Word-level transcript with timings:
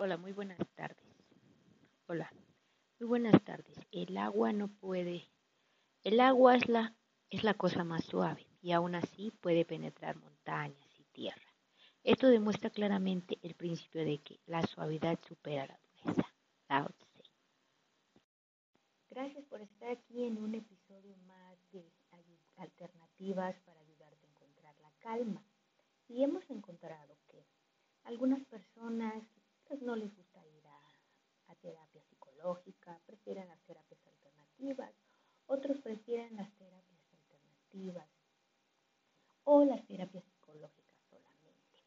Hola, 0.00 0.16
muy 0.16 0.30
buenas 0.30 0.60
tardes. 0.76 1.04
Hola, 2.06 2.32
muy 3.00 3.08
buenas 3.08 3.42
tardes. 3.42 3.76
El 3.90 4.16
agua 4.16 4.52
no 4.52 4.68
puede, 4.68 5.28
el 6.04 6.20
agua 6.20 6.54
es 6.54 6.68
la, 6.68 6.94
es 7.30 7.42
la 7.42 7.54
cosa 7.54 7.82
más 7.82 8.04
suave 8.04 8.46
y 8.62 8.70
aún 8.70 8.94
así 8.94 9.32
puede 9.32 9.64
penetrar 9.64 10.14
montañas 10.14 10.88
y 11.00 11.04
tierra. 11.06 11.52
Esto 12.04 12.28
demuestra 12.28 12.70
claramente 12.70 13.40
el 13.42 13.56
principio 13.56 14.04
de 14.04 14.18
que 14.18 14.38
la 14.46 14.62
suavidad 14.62 15.18
supera 15.26 15.66
la 15.66 15.80
dureza. 15.80 16.32
Lao 16.68 16.90
Tse. 16.90 17.24
Gracias 19.10 19.44
por 19.46 19.62
estar 19.62 19.90
aquí 19.90 20.22
en 20.22 20.38
un 20.38 20.54
episodio 20.54 21.16
más 21.26 21.58
de 21.72 21.92
alternativas 22.54 23.58
para 23.62 23.80
ayudarte 23.80 24.26
a 24.26 24.30
encontrar 24.30 24.76
la 24.80 24.92
calma. 25.00 25.42
Y 26.06 26.22
hemos 26.22 26.48
encontrado 26.50 27.16
que 27.26 27.44
algunas 28.04 28.44
personas 28.44 29.24
no 29.76 29.96
les 29.96 30.14
gusta 30.16 30.44
ir 30.46 30.66
a, 30.66 31.54
terapia 31.60 32.00
psicológica, 32.02 33.00
prefieren 33.04 33.48
las 33.48 33.60
terapias 33.64 34.00
alternativas, 34.06 34.94
otros 35.46 35.80
prefieren 35.80 36.36
las 36.36 36.50
terapias 36.56 37.00
alternativas 37.12 38.08
o 39.44 39.64
las 39.64 39.84
terapias 39.86 40.24
psicológicas 40.24 40.96
solamente. 41.10 41.80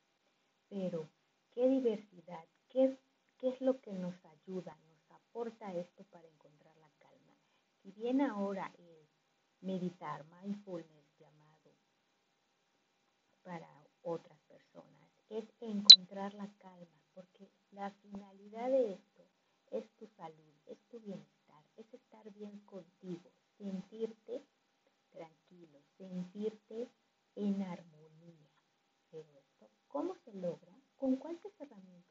Pero, 0.67 1.09
¿qué 1.51 1.69
diversidad? 1.69 2.43
¿Qué, 2.69 2.97
qué 3.37 3.49
es 3.49 3.61
lo 3.61 3.79
que 3.79 3.93
nos 3.93 4.13
ayuda, 4.25 4.77
nos 4.87 5.11
aporta 5.11 5.73
esto 5.73 6.03
para 6.05 6.27
encontrar 6.27 6.75
la 6.77 6.89
calma? 6.99 7.37
Si 7.81 7.91
bien 7.91 8.19
ahora 8.19 8.71
el 8.77 9.07
meditar, 9.61 10.25
mindfulness 10.25 11.17
llamado 11.17 11.71
para 13.43 13.69
otras 14.03 14.39
personas, 14.41 15.09
es 15.29 15.45
encontrar 15.61 16.33
la 16.33 16.51
calma, 16.57 17.01
porque 17.13 17.49
la 17.71 17.91
finalidad 18.01 18.69
de 18.69 18.93
esto 18.93 19.23
es 19.71 19.89
tu 19.97 20.07
salud, 20.17 20.53
es 20.67 20.77
tu 20.89 20.99
bienestar, 20.99 21.63
es 21.77 21.93
estar 21.93 22.29
bien 22.33 22.59
contigo, 22.65 23.31
sentirte 23.57 24.43
tranquilo, 25.11 25.79
sentirte 25.97 26.89
en 27.35 27.61
armonía. 27.63 28.49
Pero 29.09 29.29
esto, 29.37 29.69
¿cómo 29.87 30.15
se 30.25 30.33
logra? 30.33 30.73
¿Con 30.97 31.15
cuáles 31.17 31.41
herramientas 31.59 32.10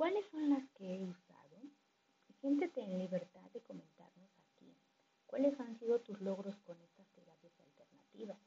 ¿Cuáles 0.00 0.24
son 0.30 0.48
las 0.48 0.66
que 0.70 0.96
he 0.96 1.02
usado? 1.04 1.60
Siéntete 2.40 2.80
en 2.80 2.96
libertad 2.96 3.50
de 3.52 3.60
comentarnos 3.60 4.30
aquí 4.38 4.74
cuáles 5.26 5.60
han 5.60 5.78
sido 5.78 6.00
tus 6.00 6.18
logros 6.22 6.56
con 6.60 6.80
estas 6.80 7.06
terapias 7.08 7.52
alternativas. 7.60 8.38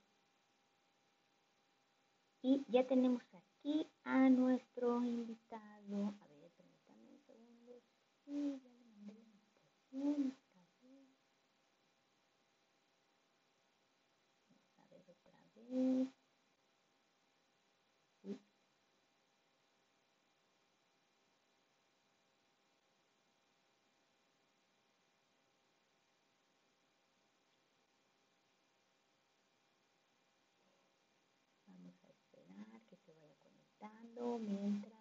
Y 2.41 2.65
ya 2.69 2.87
tenemos 2.87 3.21
aquí 3.35 3.87
a 4.03 4.31
nuestro 4.31 5.03
invitado. 5.03 6.15
A 6.21 6.27
ver, 6.27 6.49
permítame 6.57 7.11
un 7.11 7.19
segundo. 7.19 7.83
Sí, 8.25 8.59
ya 8.63 8.71
le 8.71 8.85
mandé 8.87 9.13
la 9.13 10.33
a 14.81 14.87
ver 14.89 15.05
otra 15.07 15.37
vez. 15.53 16.22
Mientras 34.23 34.93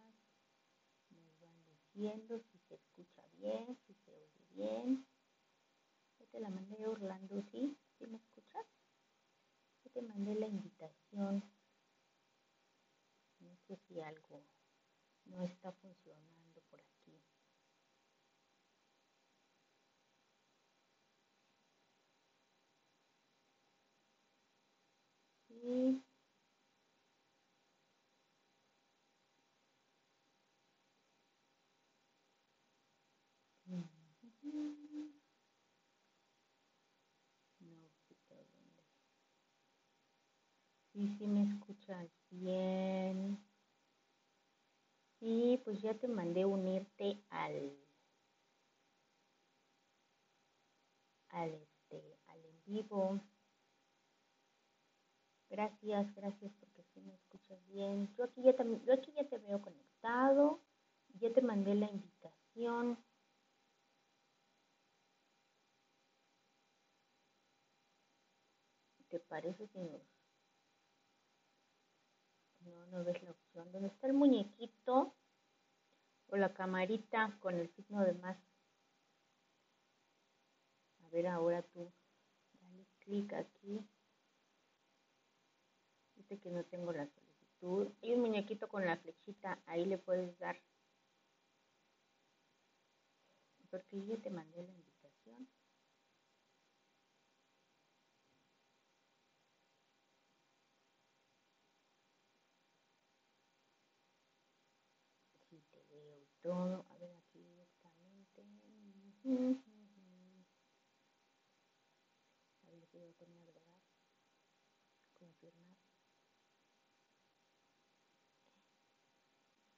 nos 1.10 1.40
van 1.40 1.64
diciendo 1.66 2.40
si 2.50 2.58
se 2.68 2.74
escucha 2.74 3.22
bien, 3.38 3.78
si 3.86 3.94
se 3.94 4.12
oye 4.14 4.46
bien. 4.54 5.06
Yo 6.18 6.26
te 6.26 6.40
la 6.40 6.50
mandé 6.50 6.86
Orlando, 6.86 7.42
¿sí? 7.52 7.76
¿Sí 7.98 8.06
me 8.06 8.18
escuchas? 8.18 8.66
Yo 9.84 9.90
te 9.90 10.02
mandé 10.02 10.34
la 10.34 10.46
invitación. 10.46 11.44
No 13.40 13.56
sé 13.66 13.76
si 13.88 14.00
algo 14.00 14.42
no 15.26 15.42
está 15.42 15.72
funcionando 15.72 16.60
por 16.70 16.80
aquí. 16.80 17.22
Sí. 25.48 26.02
Sí 41.02 41.26
me 41.26 41.42
escuchas 41.42 42.08
bien. 42.30 43.36
Sí, 45.18 45.60
pues 45.64 45.80
ya 45.82 45.94
te 45.94 46.06
mandé 46.06 46.44
unirte 46.44 47.18
al 47.30 47.76
al 51.30 51.50
este 51.54 52.18
al 52.28 52.44
en 52.44 52.64
vivo. 52.64 53.20
Gracias, 55.50 56.14
gracias 56.14 56.52
porque 56.60 56.84
sí 56.94 57.00
me 57.00 57.14
escuchas 57.14 57.58
bien. 57.66 58.14
Yo 58.16 58.24
aquí 58.24 58.42
ya 58.42 58.54
también, 58.54 58.84
yo 58.84 58.94
aquí 58.94 59.12
ya 59.16 59.28
te 59.28 59.38
veo 59.38 59.60
conectado. 59.60 60.60
Ya 61.20 61.32
te 61.32 61.42
mandé 61.42 61.74
la 61.74 61.90
invitación. 61.90 62.96
¿Te 69.10 69.20
parece 69.20 69.66
si 69.68 69.78
nos 69.78 70.00
no, 72.64 72.86
no 72.86 73.04
ves 73.04 73.22
la 73.22 73.30
opción. 73.30 73.70
¿Dónde 73.72 73.88
está 73.88 74.06
el 74.06 74.12
muñequito? 74.14 75.14
O 76.28 76.36
la 76.36 76.52
camarita 76.54 77.36
con 77.40 77.54
el 77.58 77.68
signo 77.74 78.02
de 78.02 78.14
más. 78.14 78.36
A 81.04 81.08
ver, 81.10 81.26
ahora 81.26 81.62
tú. 81.62 81.92
Dale 82.60 82.86
clic 83.00 83.32
aquí. 83.34 83.86
Dice 86.16 86.38
que 86.38 86.50
no 86.50 86.64
tengo 86.64 86.92
la 86.92 87.06
solicitud. 87.06 87.92
Hay 88.02 88.14
un 88.14 88.20
muñequito 88.20 88.68
con 88.68 88.84
la 88.84 88.96
flechita. 88.96 89.58
Ahí 89.66 89.84
le 89.84 89.98
puedes 89.98 90.38
dar. 90.38 90.56
Porque 93.70 94.04
yo 94.06 94.18
te 94.18 94.30
mandé 94.30 94.62
la 94.62 94.72
invitación. 94.72 95.48
Todo, 106.42 106.84
a 106.90 106.98
ver 106.98 107.16
aquí 107.16 107.40
directamente. 107.42 108.42
A 112.62 112.70
ver 112.72 112.86
si 112.90 112.98
a 112.98 113.12
poner 113.18 113.48
agregar, 113.48 113.82
confirmar. 115.14 115.76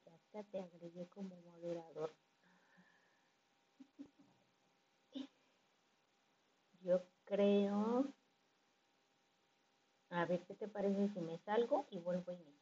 Ya 0.06 0.14
está, 0.16 0.42
te 0.44 0.60
agregué 0.60 1.08
como 1.08 1.36
moderador. 1.42 2.14
Yo 6.80 7.02
creo, 7.24 8.12
a 10.10 10.26
ver 10.26 10.44
qué 10.46 10.54
te 10.54 10.68
parece 10.68 11.08
si 11.14 11.20
me 11.20 11.38
salgo 11.38 11.86
y 11.90 11.98
vuelvo 11.98 12.32
a 12.32 12.34
iniciar. 12.34 12.53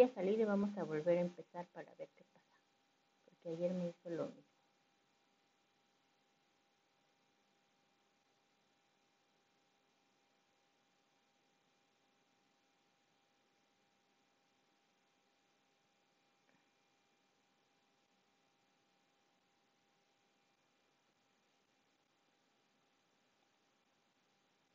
voy 0.00 0.08
a 0.08 0.14
salir 0.14 0.40
y 0.40 0.44
vamos 0.44 0.74
a 0.78 0.84
volver 0.84 1.18
a 1.18 1.20
empezar 1.20 1.66
para 1.74 1.94
ver 1.96 2.08
qué 2.16 2.24
pasa. 2.32 2.58
Porque 3.26 3.50
ayer 3.50 3.74
me 3.74 3.88
hizo 3.88 4.08
lo 4.08 4.28
mismo. 4.28 4.44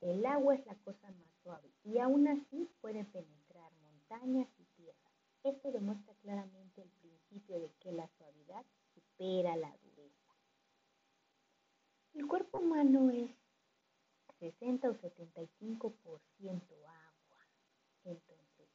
El 0.02 0.24
agua 0.28 0.54
es 0.54 0.64
la 0.68 0.76
cosa 0.76 1.10
más 1.10 1.32
suave 1.42 1.68
y 1.84 1.98
aún 1.98 2.28
así 2.28 2.70
puede 2.80 3.06
penetrar 3.06 3.72
montañas 3.82 4.48
y 4.60 4.65
esto 5.46 5.72
demuestra 5.72 6.16
claramente 6.24 6.82
el 6.82 6.90
principio 6.90 7.60
de 7.60 7.72
que 7.80 7.92
la 7.92 8.08
suavidad 8.18 8.66
supera 8.96 9.56
la 9.56 9.78
dureza. 9.78 10.34
El 12.16 12.28
cuerpo 12.28 12.58
humano 12.58 13.12
es 13.12 13.30
60 14.40 14.90
o 14.90 14.96
75% 14.96 15.92
agua. 16.88 17.38
Entonces, 18.06 18.70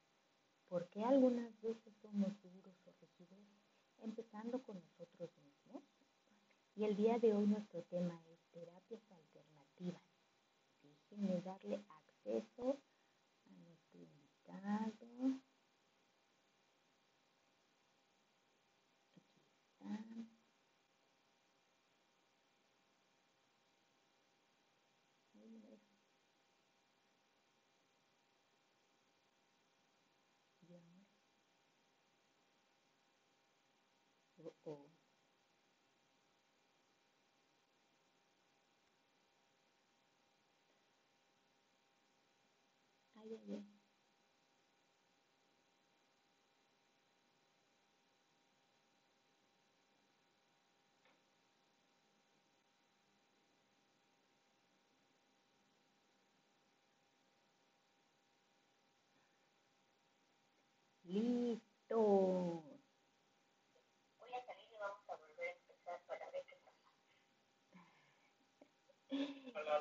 ¿por 0.69 0.88
qué 0.90 1.02
algunas 1.02 1.61
veces 1.61 1.93
somos 2.02 2.40
duros 2.40 2.76
o 2.87 2.93
rígidos? 3.00 3.40
Empezando 4.02 4.62
con 4.62 4.81
nosotros 4.81 5.28
mismos. 5.38 5.82
Y 6.76 6.84
el 6.84 6.96
día 6.96 7.19
de 7.19 7.34
hoy 7.34 7.49
nuestro 7.49 7.82
tema 7.82 8.22
es 8.28 8.40
terapias 8.52 9.02
alternativas. 9.11 10.05
Déjenme 10.84 11.43
darle 11.43 11.84
acceso 11.88 12.78
a 13.44 13.50
nuestro 13.56 13.99
invitado. 13.99 15.40
Po, 34.64 34.90
ayun. 43.20 43.62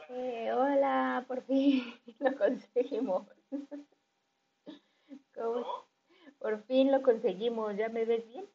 Eh, 0.09 0.51
hola, 0.51 1.23
por 1.27 1.41
fin 1.45 1.83
lo 2.19 2.35
conseguimos. 2.37 3.27
¿Cómo? 5.33 5.65
Por 6.39 6.63
fin 6.65 6.91
lo 6.91 7.01
conseguimos. 7.01 7.75
¿Ya 7.75 7.89
me 7.89 8.05
ves 8.05 8.27
bien? 8.27 8.45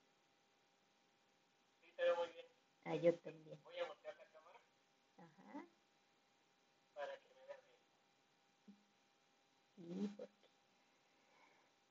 Sí, 1.82 1.92
te 1.96 2.02
veo 2.02 2.16
muy 2.16 2.26
bien. 2.32 2.46
Ah, 2.84 2.96
yo 2.96 3.14
también. 3.20 3.60
Voy 3.62 3.78
a 3.78 3.86
voltear 3.86 4.14
la 4.18 4.26
cámara. 4.32 4.58
Ajá. 5.18 5.64
Para 6.94 7.12
que 7.22 7.28
me 7.28 7.40
veas 7.46 7.60
bien. 7.68 7.80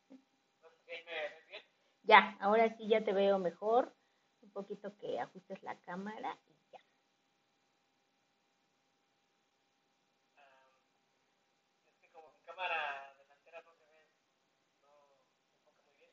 Sí, 0.08 0.16
por 0.62 0.72
¿Me 0.88 0.96
ves 0.96 1.48
bien? 1.48 1.64
Ya, 2.04 2.38
ahora 2.40 2.76
sí 2.78 2.88
ya 2.88 3.04
te 3.04 3.14
veo 3.14 3.40
mejor. 3.40 3.94
Un 4.42 4.52
poquito 4.52 4.96
que 4.98 5.20
ajustes 5.20 5.62
la 5.64 5.80
cámara 5.82 6.38
y 6.48 6.54
ya. 6.72 6.80
es 12.48 12.53
cámara 12.64 13.14
delantera 13.18 13.62
no 13.62 13.74
se 13.76 13.86
ve, 13.86 14.06
no 14.08 14.16
se 14.24 15.22
enfoca 15.52 15.72
muy 15.74 15.98
bien. 15.98 16.12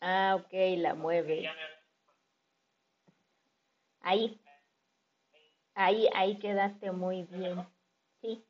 Ah, 0.00 0.36
ok, 0.38 0.52
la 0.78 0.94
mueve. 0.94 1.48
Ahí. 4.02 4.38
Ahí, 5.74 6.08
ahí 6.14 6.38
quedaste 6.38 6.92
muy 6.92 7.22
bien. 7.24 7.66
Sí. 8.20 8.44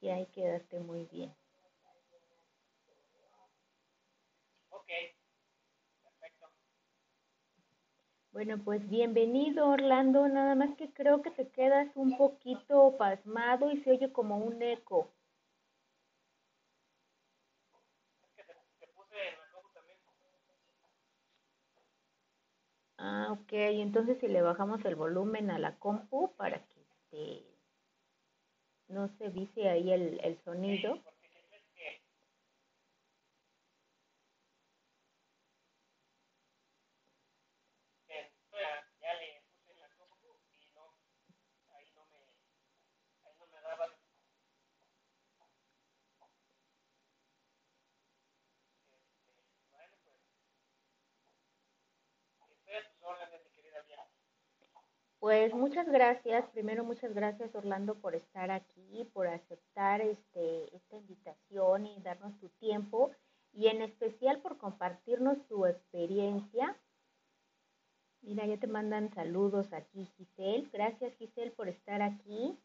Sí, 0.00 0.08
ahí 0.08 0.26
quedaste 0.26 0.80
muy 0.80 1.06
bien. 1.06 1.34
Ok, 4.70 4.88
perfecto. 6.02 6.46
Bueno, 8.36 8.58
pues 8.62 8.86
bienvenido 8.90 9.66
Orlando, 9.66 10.28
nada 10.28 10.54
más 10.54 10.76
que 10.76 10.92
creo 10.92 11.22
que 11.22 11.30
te 11.30 11.48
quedas 11.48 11.88
un 11.94 12.18
poquito 12.18 12.94
pasmado 12.98 13.70
y 13.72 13.82
se 13.82 13.92
oye 13.92 14.12
como 14.12 14.36
un 14.36 14.60
eco. 14.60 15.08
Ah, 22.98 23.28
ok, 23.32 23.52
entonces 23.52 24.18
si 24.20 24.28
le 24.28 24.42
bajamos 24.42 24.84
el 24.84 24.96
volumen 24.96 25.50
a 25.50 25.58
la 25.58 25.78
compu 25.78 26.34
para 26.36 26.58
que 26.66 26.80
este, 26.82 27.46
no 28.88 29.08
se 29.16 29.28
vise 29.28 29.68
ahí 29.68 29.92
el, 29.92 30.18
el 30.24 30.42
sonido. 30.42 30.94
Sí, 30.96 31.00
porque 31.04 31.28
si 31.28 31.40
crees 31.46 31.62
que 31.76 32.02
que 38.06 38.18
ya, 38.52 38.70
ya 39.00 39.12
le 39.20 39.42
puse 39.52 39.72
en 39.72 39.80
la 39.80 39.88
compu 39.98 40.28
y 40.50 40.66
no, 40.74 40.82
ahí 41.76 41.86
no 41.94 42.04
me, 42.06 42.18
ahí 43.24 43.34
no 43.38 43.46
me 43.46 43.60
daba. 43.60 43.86
Este, 43.86 44.00
bueno, 49.70 49.94
pues, 50.04 50.16
estoy 52.58 52.74
a 52.74 52.82
tus 52.88 53.02
órdenes, 53.02 53.44
mi 53.44 53.50
querida 53.50 53.82
Diana. 53.86 54.10
Pues 55.26 55.52
muchas 55.54 55.88
gracias, 55.88 56.48
primero 56.50 56.84
muchas 56.84 57.12
gracias 57.12 57.52
Orlando 57.56 57.96
por 57.96 58.14
estar 58.14 58.52
aquí, 58.52 59.10
por 59.12 59.26
aceptar 59.26 60.00
este, 60.00 60.72
esta 60.72 60.94
invitación 60.94 61.84
y 61.84 62.00
darnos 62.00 62.38
tu 62.38 62.48
tiempo 62.60 63.10
y 63.52 63.66
en 63.66 63.82
especial 63.82 64.40
por 64.40 64.56
compartirnos 64.56 65.44
tu 65.48 65.66
experiencia. 65.66 66.76
Mira, 68.22 68.46
ya 68.46 68.56
te 68.56 68.68
mandan 68.68 69.12
saludos 69.14 69.72
aquí 69.72 70.08
Giselle. 70.16 70.70
Gracias 70.72 71.12
Giselle 71.16 71.50
por 71.50 71.68
estar 71.68 72.02
aquí, 72.02 72.56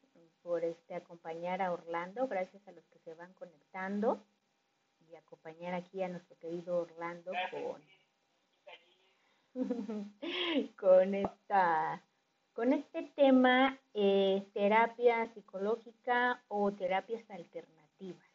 por 0.44 0.64
este 0.64 0.94
acompañar 0.94 1.64
a 1.64 1.74
Orlando, 1.74 2.28
gracias 2.28 2.68
a 2.68 2.74
los 2.74 2.86
que 2.90 3.00
se 3.00 3.16
van 3.16 3.34
conectando 3.34 4.24
y 5.10 5.16
acompañar 5.16 5.74
aquí 5.74 6.04
a 6.04 6.10
nuestro 6.10 6.38
querido 6.38 6.78
Orlando 6.78 7.32
con 7.50 7.82
con 10.78 11.16
esta 11.16 12.04
con 12.54 12.74
este 12.74 13.04
tema 13.16 13.80
eh, 13.94 14.46
terapia 14.54 15.26
psicológica 15.34 16.44
o 16.48 16.72
terapias 16.74 17.28
alternativas. 17.30 18.28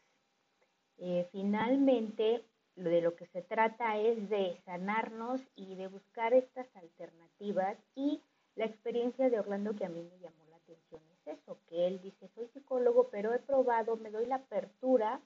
Eh, 0.98 1.28
finalmente, 1.32 2.42
lo 2.76 2.90
de 2.90 3.02
lo 3.02 3.14
que 3.16 3.26
se 3.26 3.42
trata 3.42 3.98
es 3.98 4.28
de 4.28 4.58
sanarnos 4.64 5.40
y 5.54 5.74
de 5.74 5.88
buscar 5.88 6.32
estas 6.32 6.66
alternativas 6.76 7.76
y 7.94 8.20
la 8.54 8.64
experiencia 8.64 9.28
de 9.28 9.38
Orlando 9.38 9.74
que 9.74 9.84
a 9.84 9.90
mí 9.90 10.02
me 10.02 10.18
llamó 10.18 10.44
la 10.50 10.56
atención 10.56 11.02
es 11.12 11.38
eso, 11.38 11.58
que 11.68 11.86
él 11.86 12.00
dice, 12.00 12.28
soy 12.34 12.48
psicólogo, 12.48 13.08
pero 13.10 13.34
he 13.34 13.38
probado, 13.38 13.96
me 13.96 14.10
doy 14.10 14.26
la 14.26 14.36
apertura 14.36 15.20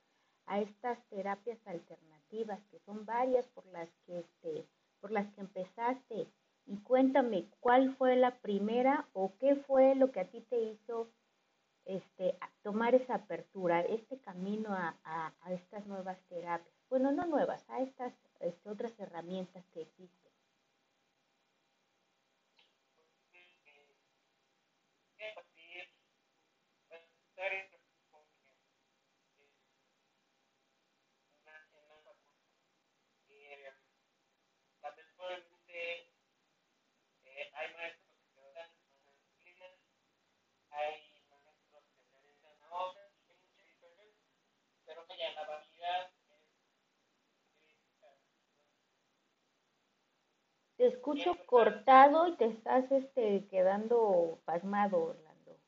a 0.47 0.61
estas 0.61 0.99
terapias 1.11 1.59
alternativas, 1.65 2.61
que 2.71 2.81
son 2.81 3.05
varias 3.05 3.47
por 3.49 3.65
las 3.67 3.89
que, 4.05 4.19
este, 4.19 4.67
por 5.01 5.13
las 5.13 5.33
que 5.35 5.43
empezaste 5.43 6.27
y 6.67 6.77
cuéntame 6.79 7.47
cuál 7.61 7.95
fue 7.97 8.17
la 8.17 8.39
primera 8.39 9.09
o 9.13 9.33
qué 9.39 9.57
fue 9.57 9.95
lo 9.95 10.11
que 10.13 10.21
a 10.21 10.29
ti 10.29 10.41
te 10.43 10.61
hizo 10.61 11.09
este, 11.85 12.37
tomar 12.63 12.95
esa 12.95 13.17
apertura, 13.17 13.81
este 13.81 14.19
camino 14.19 14.73
a, 14.73 14.97
a, 15.05 15.53
estas 15.53 15.87
nuevas 15.87 16.19
terapias. 16.29 16.75
Bueno, 16.89 17.13
no 17.13 17.27
nuevas, 17.27 17.69
a 17.69 17.81
estas 17.81 18.13
este, 18.41 18.69
otras 18.69 18.99
herramientas 19.01 19.65
que 19.73 19.83
existen. 19.83 20.20
La 45.35 45.47
variedad 45.47 46.11
Te 50.77 50.87
escucho 50.87 51.37
cortado 51.47 52.27
y 52.27 52.37
te 52.37 52.47
estás 52.47 52.91
este, 52.91 53.47
quedando 53.49 54.41
pasmado, 54.47 55.05
Orlando. 55.11 55.59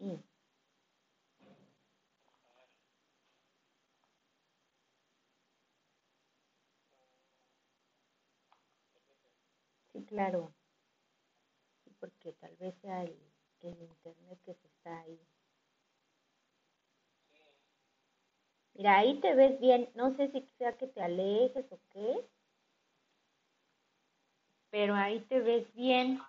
ahí. 0.00 0.24
Sí, 9.92 9.93
claro. 10.06 10.54
porque 11.98 12.32
tal 12.34 12.54
vez 12.56 12.74
sea 12.82 13.02
el, 13.02 13.16
el 13.62 13.80
internet 13.80 14.38
que 14.44 14.54
se 14.54 14.66
está 14.68 15.00
ahí. 15.00 15.18
Mira, 18.74 18.98
ahí 18.98 19.20
te 19.20 19.34
ves 19.34 19.58
bien. 19.60 19.88
No 19.94 20.14
sé 20.16 20.30
si 20.32 20.42
sea 20.58 20.76
que 20.76 20.86
te 20.86 21.00
alejes 21.02 21.64
o 21.72 21.78
qué. 21.92 22.28
Pero 24.70 24.94
ahí 24.94 25.20
te 25.20 25.40
ves 25.40 25.72
bien. 25.74 26.20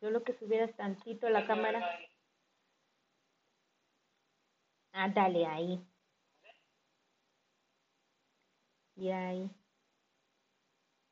Solo 0.00 0.22
que 0.22 0.38
subieras 0.38 0.76
tantito 0.76 1.28
la 1.28 1.46
cámara. 1.46 1.80
Ah, 4.92 5.08
dale 5.10 5.44
ahí. 5.46 5.84
Y 8.96 9.10
ahí. 9.10 9.50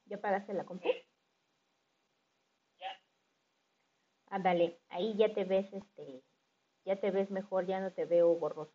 ¿Ya 0.06 0.20
pagaste 0.20 0.54
la 0.54 0.64
compra? 0.64 0.90
Ah, 4.26 4.40
dale. 4.40 4.80
Ahí 4.88 5.14
ya 5.16 5.32
te 5.32 5.44
ves, 5.44 5.72
este, 5.72 6.24
ya 6.86 7.00
te 7.00 7.10
ves 7.12 7.30
mejor, 7.30 7.66
ya 7.66 7.80
no 7.80 7.92
te 7.92 8.06
veo 8.06 8.34
borroso. 8.36 8.74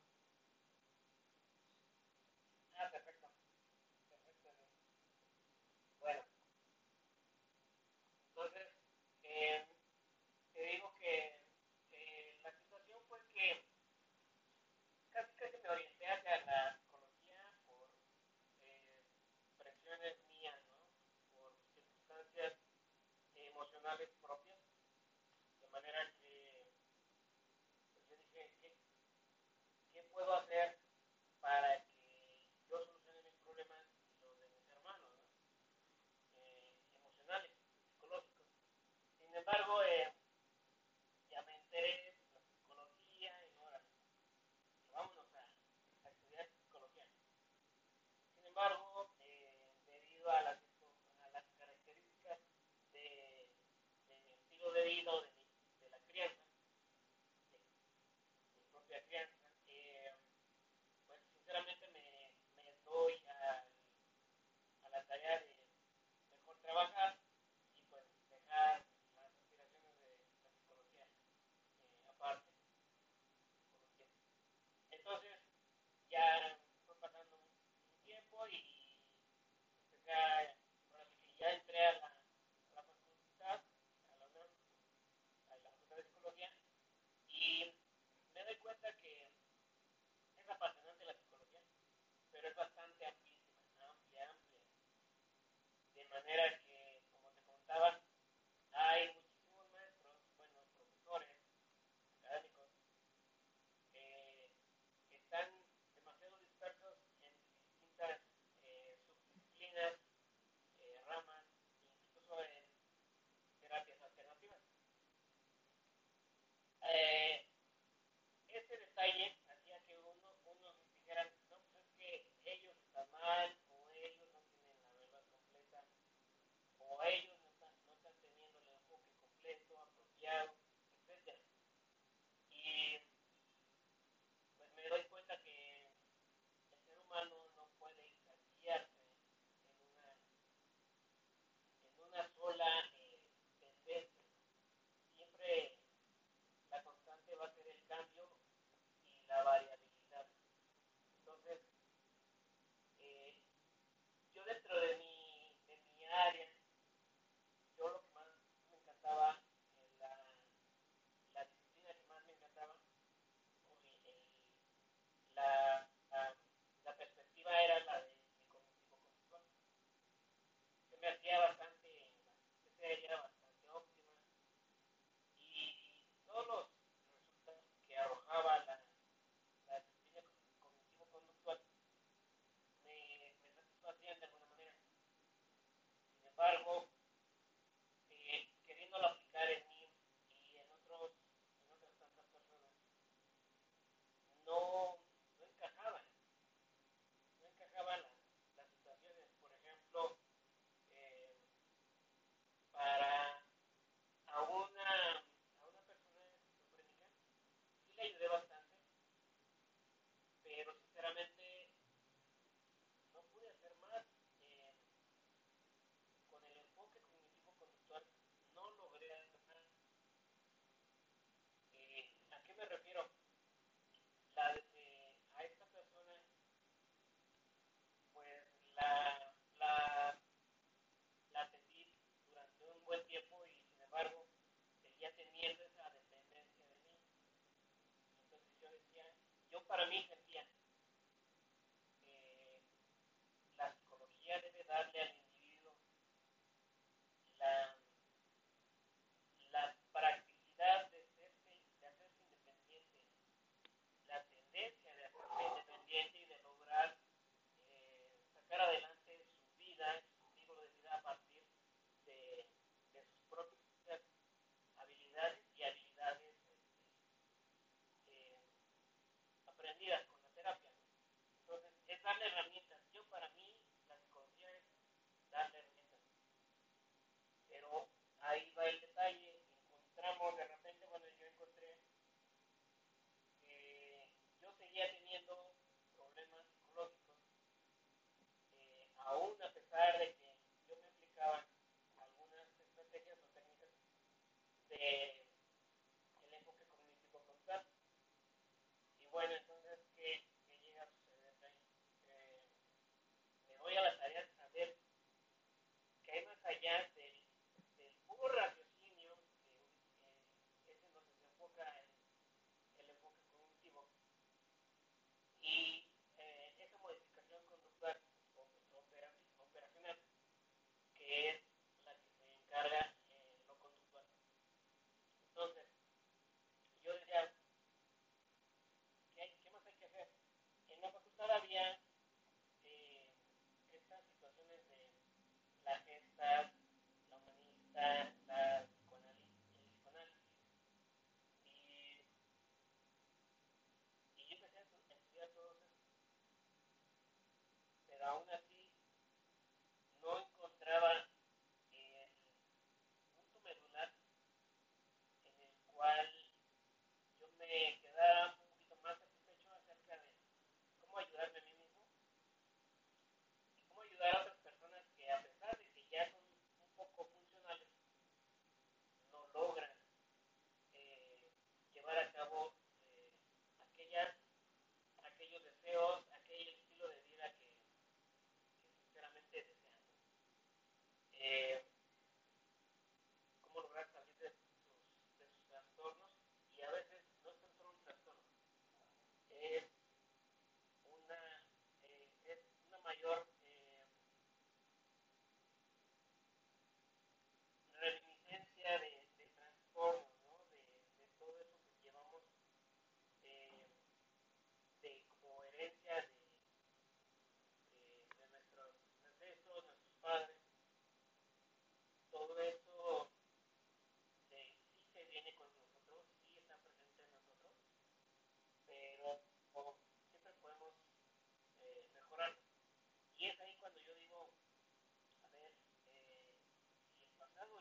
puedo 30.17 30.33
hacer 30.33 30.79
para 31.39 31.77
que 32.07 32.41
yo 32.67 32.79
solucione 32.85 33.21
mis 33.21 33.35
problemas 33.43 33.87
y 34.09 34.17
los 34.19 34.35
de 34.41 34.49
mis 34.49 34.67
hermanos 34.71 35.11
¿no? 35.13 36.41
Eh, 36.41 36.73
emocionales, 36.95 37.51
psicológicos? 37.85 38.47
Sin 39.19 39.35
embargo, 39.35 39.83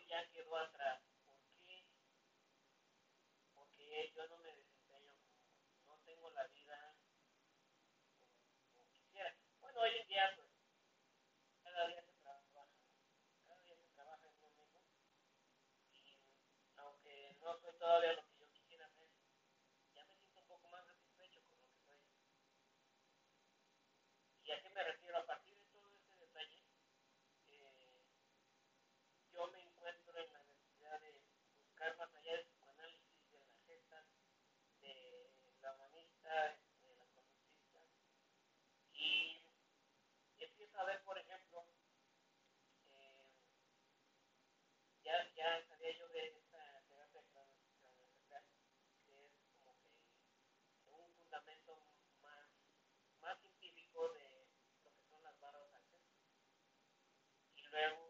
ya 0.09 0.29
quedó 0.31 0.57
atrás. 0.57 1.03
¿Por 1.25 1.41
qué? 1.65 1.85
Porque 3.55 4.13
yo 4.15 4.27
no 4.29 4.39
me 4.39 4.55
desempeño 4.55 5.15
como, 5.19 5.43
no 5.87 5.99
tengo 6.05 6.31
la 6.31 6.47
vida 6.49 6.97
como, 8.71 8.87
quisiera. 8.91 9.37
Bueno, 9.61 9.81
hoy 9.81 9.91
en 10.01 10.09
día, 10.09 10.33
pues, 10.37 10.49
cada 11.63 11.89
día 11.89 12.03
se 12.03 12.13
trabaja, 12.13 12.69
cada 13.47 13.61
día 13.63 13.77
se 13.77 13.89
trabaja 13.95 14.29
en 14.29 14.41
lo 14.41 14.49
mismo. 14.51 14.83
Y 15.91 16.19
aunque 16.77 17.37
no 17.41 17.59
soy 17.59 17.77
todavía 17.79 18.13
lo 18.13 18.25
que 18.27 18.39
yo 18.39 18.49
quisiera 18.51 18.87
hacer, 18.87 19.09
ya 19.95 20.05
me 20.05 20.15
siento 20.17 20.41
un 20.41 20.47
poco 20.47 20.69
más 20.69 20.87
satisfecho 20.87 21.43
con 21.43 21.59
lo 21.61 21.67
que 21.69 21.79
soy. 21.85 21.99
¿Y 24.45 24.53
a 24.53 24.63
qué 24.63 24.71
me 24.71 24.85
refiero? 24.85 25.06
ya 45.37 45.63
sabía 45.69 45.93
yo 45.99 46.09
de 46.09 46.29
esta 46.29 46.83
terapia 46.89 47.23
transversal, 47.79 48.43
que 49.05 49.27
es 49.27 49.33
como 49.63 49.77
que 49.81 49.93
un 50.87 51.13
fundamento 51.13 51.77
más, 52.23 52.49
más 53.21 53.39
científico 53.41 54.09
de 54.15 54.49
lo 54.83 54.91
que 54.97 55.05
son 55.11 55.23
las 55.23 55.39
barras 55.39 55.69
antes. 55.75 56.01
Y 57.55 57.63
luego 57.69 58.06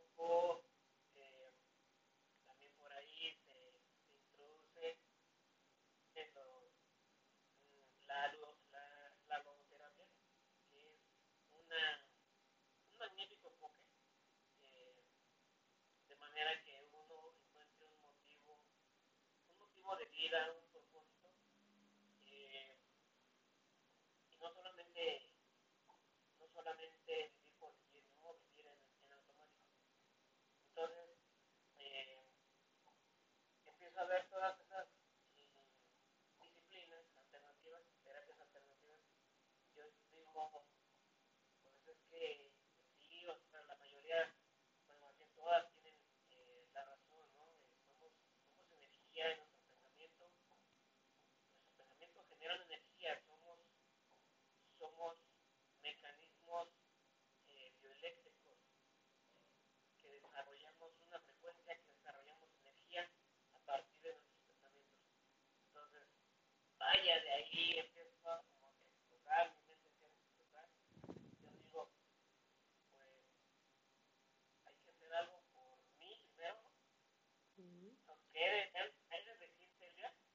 Yeah. 44.09 44.27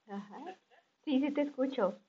Ajá. 0.07 0.37
Sí, 1.05 1.19
sí 1.19 1.31
te 1.33 1.41
escucho. 1.41 1.99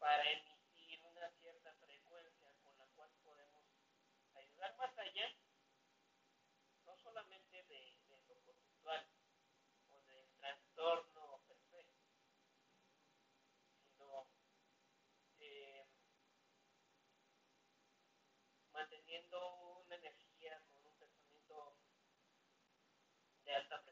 para 0.00 0.24
emitir 0.32 0.98
una 1.04 1.30
cierta 1.32 1.74
frecuencia 1.74 2.50
con 2.62 2.76
la 2.78 2.86
cual 2.96 3.10
podemos 3.22 3.62
ayudar 4.34 4.74
más 4.78 4.98
allá, 4.98 5.28
no 6.86 6.96
solamente 6.96 7.62
de, 7.64 7.98
lo 8.08 8.16
conductual 8.24 9.06
o 9.90 10.00
del 10.04 10.26
trastorno 10.38 11.42
perfecto, 11.46 12.00
sino 13.76 14.26
eh, 15.38 15.86
manteniendo 18.72 19.82
una 19.84 19.96
energía 19.96 20.64
con 20.72 20.86
un 20.86 20.96
pensamiento 20.96 21.76
de 23.44 23.54
alta 23.54 23.76
frecuencia. 23.80 23.89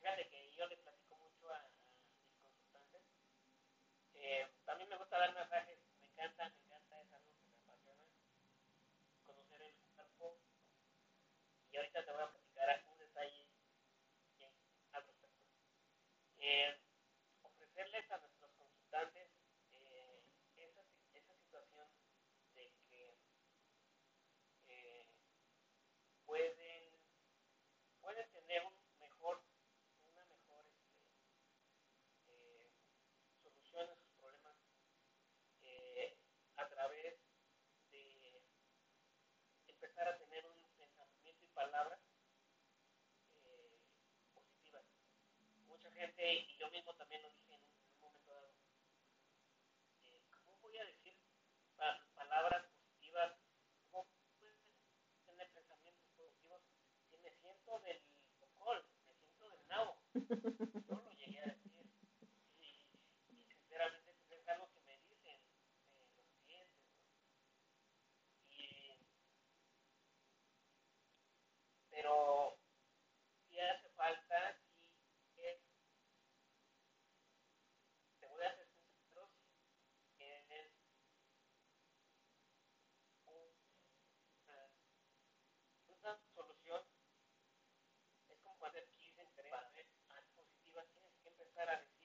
fíjate 0.00 0.28
que 0.28 0.50
yo 0.56 0.66
le 0.68 0.76
platico 0.78 1.16
mucho 1.16 1.50
a, 1.52 1.58
a 1.58 1.90
mis 2.28 2.38
consultantes. 2.42 3.02
Eh, 4.14 4.46
a 4.66 4.74
mí 4.76 4.84
me 4.86 4.96
gusta 4.98 5.18
darme 5.18 5.45
empezar 39.96 40.12
a 40.12 40.18
tener 40.18 40.44
un 40.44 40.52
pensamiento 40.76 41.42
y 41.42 41.54
palabras 41.54 41.98
eh, 43.34 43.78
positivas. 44.34 44.84
Mucha 45.68 45.90
gente, 45.92 46.34
y 46.34 46.56
yo 46.58 46.70
mismo 46.70 46.92
también 46.94 47.22
lo 47.22 47.30
dije, 47.30 47.45
Ferrari. 91.56 91.95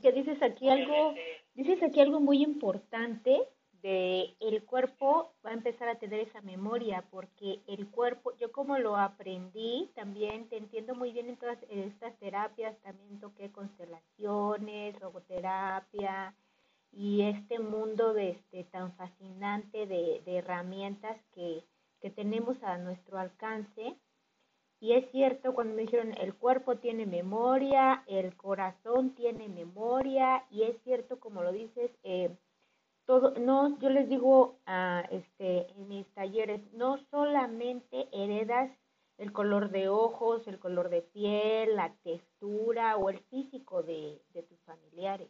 Es 0.00 0.04
que 0.04 0.12
dices 0.12 0.42
aquí 0.42 0.70
algo, 0.70 1.14
dices 1.54 1.82
aquí 1.82 2.00
algo 2.00 2.20
muy 2.20 2.42
importante 2.42 3.38
de 3.82 4.34
el 4.40 4.64
cuerpo 4.64 5.34
va 5.44 5.50
a 5.50 5.52
empezar 5.52 5.90
a 5.90 5.98
tener 5.98 6.20
esa 6.20 6.40
memoria 6.40 7.04
porque 7.10 7.60
el 7.66 7.86
cuerpo, 7.90 8.32
yo 8.38 8.50
como 8.50 8.78
lo 8.78 8.96
aprendí 8.96 9.90
también, 9.94 10.48
te 10.48 10.56
entiendo 10.56 10.94
muy 10.94 11.12
bien 11.12 11.28
en 11.28 11.36
todas 11.36 11.58
estas 11.68 12.18
terapias, 12.18 12.78
también 12.80 13.20
toqué 13.20 13.52
constelaciones, 13.52 14.98
logoterapia 15.02 16.34
y 16.92 17.20
este 17.20 17.58
mundo 17.58 18.14
de 18.14 18.30
este 18.30 18.64
tan 18.64 18.94
fascinante 18.96 19.86
de, 19.86 20.22
de 20.24 20.36
herramientas 20.36 21.18
que, 21.34 21.62
que 22.00 22.08
tenemos 22.08 22.56
a 22.62 22.78
nuestro 22.78 23.18
alcance. 23.18 23.96
Y 24.80 24.94
es 24.94 25.10
cierto 25.10 25.54
cuando 25.54 25.74
me 25.74 25.82
dijeron 25.82 26.14
el 26.18 26.34
cuerpo 26.34 26.76
tiene 26.76 27.04
memoria, 27.04 28.02
el 28.06 28.34
corazón 28.36 29.14
tiene 29.14 29.48
memoria, 29.48 30.44
y 30.50 30.62
es 30.62 30.76
cierto 30.84 31.20
como 31.20 31.42
lo 31.42 31.52
dices, 31.52 31.90
eh, 32.02 32.30
no, 33.40 33.78
yo 33.80 33.90
les 33.90 34.08
digo 34.08 34.56
a, 34.66 35.04
este, 35.10 35.70
en 35.72 35.88
mis 35.88 36.06
talleres, 36.14 36.60
no 36.72 36.98
solamente 37.10 38.08
heredas 38.12 38.70
el 39.18 39.32
color 39.32 39.70
de 39.70 39.88
ojos, 39.88 40.46
el 40.46 40.58
color 40.58 40.88
de 40.88 41.02
piel, 41.02 41.76
la 41.76 41.92
textura 42.02 42.96
o 42.96 43.10
el 43.10 43.18
físico 43.18 43.82
de, 43.82 44.22
de 44.32 44.42
tus 44.42 44.58
familiares. 44.60 45.28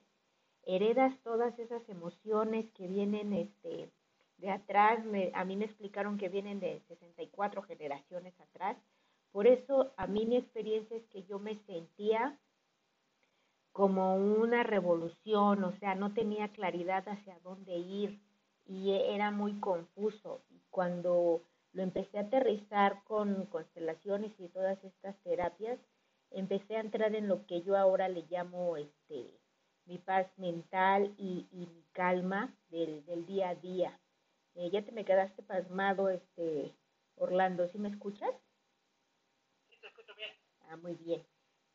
Heredas 0.64 1.18
todas 1.24 1.58
esas 1.58 1.88
emociones 1.88 2.70
que 2.72 2.86
vienen 2.86 3.32
este, 3.32 3.90
de 4.38 4.50
atrás. 4.50 5.00
a 5.34 5.44
mí 5.44 5.56
me 5.56 5.64
explicaron 5.64 6.18
que 6.18 6.28
vienen 6.28 6.60
de 6.60 6.80
64 6.86 7.62
generaciones 7.62 8.38
atrás. 8.40 8.76
Por 9.32 9.46
eso 9.46 9.92
a 9.96 10.06
mí 10.06 10.26
mi 10.26 10.36
experiencia 10.36 10.96
es 10.96 11.06
que 11.08 11.24
yo 11.24 11.38
me 11.38 11.56
sentía 11.66 12.38
como 13.72 14.16
una 14.16 14.62
revolución, 14.62 15.62
o 15.64 15.72
sea, 15.78 15.94
no 15.94 16.12
tenía 16.12 16.48
claridad 16.48 17.08
hacia 17.08 17.38
dónde 17.40 17.76
ir 17.76 18.20
y 18.66 18.92
era 18.92 19.30
muy 19.30 19.58
confuso. 19.60 20.42
Y 20.50 20.60
cuando 20.70 21.42
lo 21.72 21.82
empecé 21.82 22.18
a 22.18 22.22
aterrizar 22.22 23.02
con 23.04 23.46
constelaciones 23.46 24.32
y 24.38 24.48
todas 24.48 24.82
estas 24.84 25.16
terapias, 25.22 25.78
empecé 26.30 26.76
a 26.76 26.80
entrar 26.80 27.14
en 27.14 27.28
lo 27.28 27.46
que 27.46 27.62
yo 27.62 27.76
ahora 27.76 28.08
le 28.08 28.26
llamo 28.28 28.76
este 28.76 29.40
mi 29.86 29.98
paz 29.98 30.26
mental 30.38 31.12
y, 31.18 31.48
mi 31.50 31.84
calma 31.92 32.54
del, 32.68 33.04
día 33.26 33.48
a 33.50 33.54
día. 33.56 33.98
Eh, 34.54 34.70
ya 34.70 34.84
te 34.84 34.92
me 34.92 35.04
quedaste 35.04 35.42
pasmado, 35.42 36.08
este 36.08 36.72
Orlando, 37.16 37.66
¿sí 37.68 37.78
me 37.78 37.88
escuchas? 37.88 38.30
Sí, 39.68 39.76
te 39.80 39.88
escucho 39.88 40.14
bien. 40.14 40.30
Ah, 40.70 40.76
muy 40.76 40.94
bien. 40.94 41.20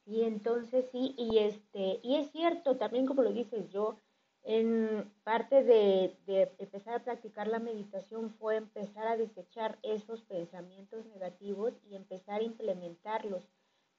Y 0.06 0.24
entonces 0.24 0.86
sí, 0.92 1.16
y 1.18 1.40
este, 1.40 2.00
y 2.02 2.16
es 2.16 2.32
cierto, 2.32 2.78
también 2.78 3.06
como 3.06 3.24
lo 3.24 3.34
dices 3.34 3.70
yo, 3.72 4.00
en 4.44 5.12
parte 5.24 5.64
de, 5.64 6.16
de, 6.28 6.56
empezar 6.60 6.94
a 6.96 7.04
practicar 7.04 7.48
la 7.48 7.60
meditación 7.60 8.30
fue 8.30 8.56
empezar 8.56 9.06
a 9.08 9.18
desechar 9.18 9.78
esos 9.84 10.22
pensamientos 10.22 11.06
negativos 11.08 11.74
y 11.90 11.96
empezar 11.96 12.40
a 12.40 12.44
implementarlos. 12.44 13.50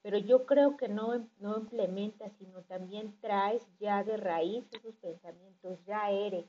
Pero 0.01 0.17
yo 0.17 0.47
creo 0.47 0.77
que 0.77 0.87
no, 0.87 1.27
no 1.39 1.57
implementas, 1.57 2.31
sino 2.39 2.63
también 2.63 3.15
traes 3.21 3.67
ya 3.79 4.03
de 4.03 4.17
raíz 4.17 4.65
esos 4.71 4.95
pensamientos, 4.95 5.77
ya 5.85 6.09
eres, 6.09 6.45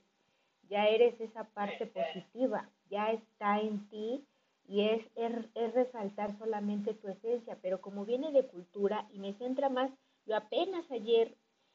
ya 0.70 0.86
eres 0.86 1.20
esa 1.20 1.44
parte 1.44 1.86
positiva, 1.86 2.70
ya 2.88 3.10
está 3.10 3.60
en 3.60 3.86
ti 3.90 4.24
y 4.68 4.82
es, 4.82 5.02
es, 5.16 5.74
resaltar 5.74 6.38
solamente 6.38 6.92
tu 6.92 7.08
esencia, 7.08 7.58
pero 7.62 7.80
como 7.80 8.04
viene 8.04 8.30
de 8.32 8.46
cultura 8.46 9.08
y 9.10 9.18
me 9.18 9.32
centra 9.34 9.70
más, 9.70 9.90
yo 10.26 10.36
apenas 10.36 10.88
ayer 10.90 11.34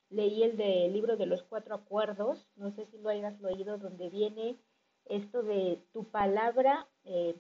leí 0.10 0.44
el 0.44 0.58
del 0.58 0.94
libro 0.94 1.18
de 1.18 1.26
los 1.26 1.42
cuatro 1.42 1.74
acuerdos, 1.74 2.48
no 2.56 2.70
sé 2.72 2.86
si 2.86 3.00
lo 3.00 3.10
hayas 3.10 3.42
leído, 3.42 3.80
donde 3.80 4.10
viene 4.10 4.58
esto 5.06 5.42
de 5.42 5.84
tu 5.92 6.06
palabra 6.06 6.88
eh, 7.04 7.36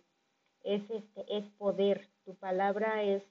es, 0.63 0.81
este, 0.89 1.37
es 1.37 1.47
poder, 1.51 2.09
tu 2.25 2.33
palabra 2.35 3.03
es 3.03 3.23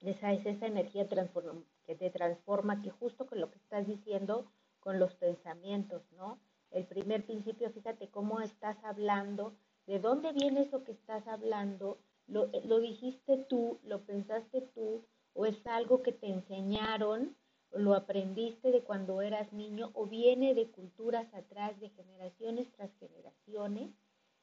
esa, 0.00 0.32
es 0.32 0.46
esa 0.46 0.66
energía 0.66 1.08
que 1.08 1.94
te 1.96 2.10
transforma, 2.10 2.80
que 2.80 2.90
justo 2.90 3.26
con 3.26 3.40
lo 3.40 3.50
que 3.50 3.58
estás 3.58 3.88
diciendo, 3.88 4.46
con 4.78 5.00
los 5.00 5.12
pensamientos, 5.14 6.02
¿no? 6.12 6.38
El 6.70 6.84
primer 6.86 7.24
principio, 7.24 7.70
fíjate 7.70 8.08
cómo 8.08 8.40
estás 8.40 8.76
hablando, 8.84 9.54
¿De 9.86 9.98
dónde 9.98 10.32
viene 10.32 10.62
eso 10.62 10.82
que 10.82 10.92
estás 10.92 11.26
hablando? 11.28 11.98
¿Lo, 12.26 12.50
¿Lo, 12.64 12.80
dijiste 12.80 13.36
tú? 13.48 13.78
¿Lo 13.84 14.00
pensaste 14.00 14.62
tú? 14.74 15.04
¿O 15.34 15.44
es 15.44 15.66
algo 15.66 16.02
que 16.02 16.12
te 16.12 16.26
enseñaron? 16.26 17.36
¿O 17.70 17.78
lo 17.78 17.94
aprendiste 17.94 18.70
de 18.70 18.82
cuando 18.82 19.20
eras 19.20 19.52
niño? 19.52 19.90
¿O 19.92 20.06
viene 20.06 20.54
de 20.54 20.70
culturas 20.70 21.32
atrás, 21.34 21.78
de 21.80 21.90
generaciones 21.90 22.70
tras 22.72 22.90
generaciones? 22.98 23.90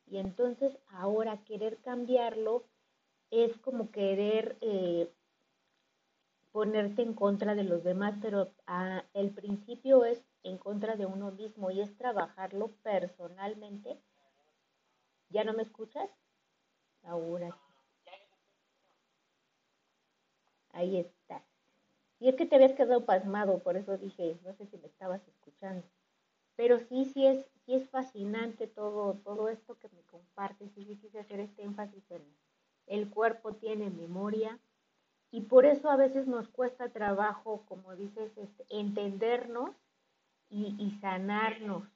Y 0.06 0.18
entonces 0.18 0.78
ahora 0.90 1.44
querer 1.46 1.78
cambiarlo 1.78 2.64
es 3.32 3.58
como 3.60 3.90
querer 3.90 4.58
eh, 4.62 5.10
ponerte 6.52 7.02
en 7.02 7.14
contra 7.14 7.56
de 7.56 7.64
los 7.64 7.84
demás, 7.84 8.14
pero 8.22 8.52
ah, 8.68 9.04
el 9.16 9.32
principio 9.32 10.06
es 10.06 10.22
en 10.44 10.60
contra 10.60 10.96
de 10.98 11.08
uno 11.08 11.32
mismo 11.32 11.72
y 11.72 11.82
es 11.82 11.98
trabajarlo 11.98 12.72
personalmente 12.84 13.98
¿Ya 15.32 15.44
no 15.44 15.54
me 15.54 15.64
escuchas? 15.64 16.10
Ahora. 17.04 17.58
Ahí 20.74 20.98
estás. 20.98 21.44
Y 22.20 22.30
es 22.30 22.36
que 22.36 22.46
te 22.46 22.56
habías 22.56 22.74
quedado 22.74 23.06
pasmado, 23.06 23.60
por 23.60 23.78
eso 23.78 23.98
dije, 23.98 24.38
no 24.44 24.54
sé 24.54 24.68
si 24.68 24.78
me 24.78 24.88
estabas 24.88 25.28
escuchando. 25.28 25.84
Pero 26.56 26.80
sí, 26.80 27.06
sí 27.06 27.26
es, 27.26 27.50
sí 27.66 27.74
es 27.74 27.90
fascinante 27.90 28.68
todo, 28.68 29.16
todo 29.24 29.50
esto 29.50 29.78
que 29.80 29.90
me 29.90 30.04
compartes. 30.04 30.78
Y 30.78 30.86
sí 30.86 30.98
quise 30.98 31.20
hacer 31.20 31.40
este 31.40 31.64
énfasis 31.64 32.04
en 32.12 32.24
el 32.88 33.10
cuerpo 33.10 33.56
tiene 33.56 33.90
memoria. 33.90 34.60
Y 35.32 35.42
por 35.42 35.66
eso 35.66 35.90
a 35.90 35.96
veces 35.96 36.28
nos 36.28 36.50
cuesta 36.50 36.90
trabajo, 36.90 37.66
como 37.68 37.96
dices, 37.96 38.38
este, 38.38 38.66
entendernos 38.70 39.76
y 40.50 40.92
sanarnos 41.00 41.88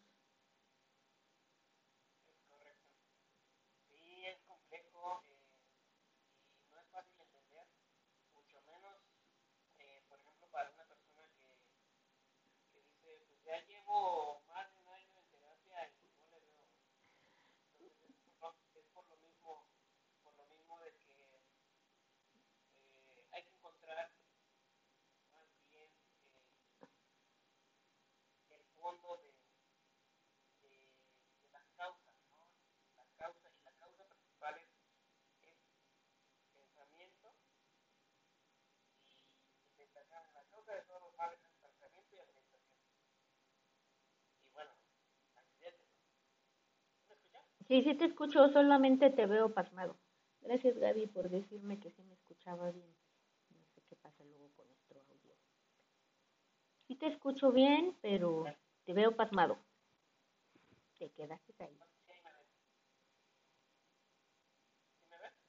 Sí, 47.68 47.82
sí 47.84 47.96
te 47.96 48.06
escucho, 48.06 48.48
solamente 48.50 49.10
te 49.10 49.26
veo 49.26 49.54
pasmado. 49.54 49.98
Gracias 50.42 50.78
Gaby 50.78 51.08
por 51.08 51.30
decirme 51.30 51.80
que 51.80 51.90
sí 51.92 52.04
me 52.04 52.14
escuchaba 52.14 52.72
bien. 52.72 52.96
No 53.50 53.66
sé 53.74 53.82
qué 53.90 53.96
pasa 53.96 54.24
luego 54.24 54.50
con 54.56 54.68
nuestro 54.68 55.00
audio. 55.02 55.34
Sí 56.88 56.96
te 56.96 57.08
escucho 57.08 57.52
bien, 57.52 57.98
pero 58.02 58.46
te 58.86 58.94
veo 58.94 59.16
pasmado. 59.16 59.58
Te 60.98 61.10
quedaste 61.12 61.54
ahí. 61.64 61.78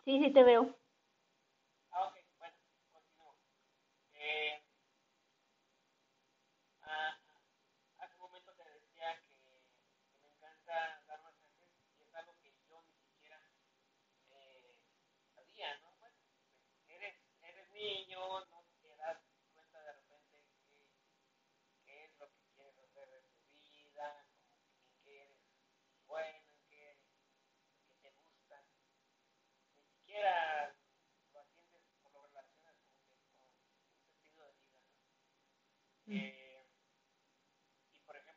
Sí, 0.05 0.19
sí 0.23 0.33
te 0.33 0.43
veo. 0.43 0.75
Eh, 4.15 4.66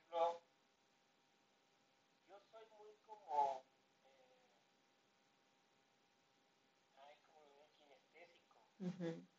ejemplo, 0.10 0.41
yo 2.28 2.39
soy 2.52 2.65
muy 2.78 2.95
como, 3.06 3.65
eh, 4.06 4.39
ay, 6.95 7.17
como 7.32 7.69
kinestésico. 7.78 8.58
Uh 8.80 8.88
-huh. 9.00 9.38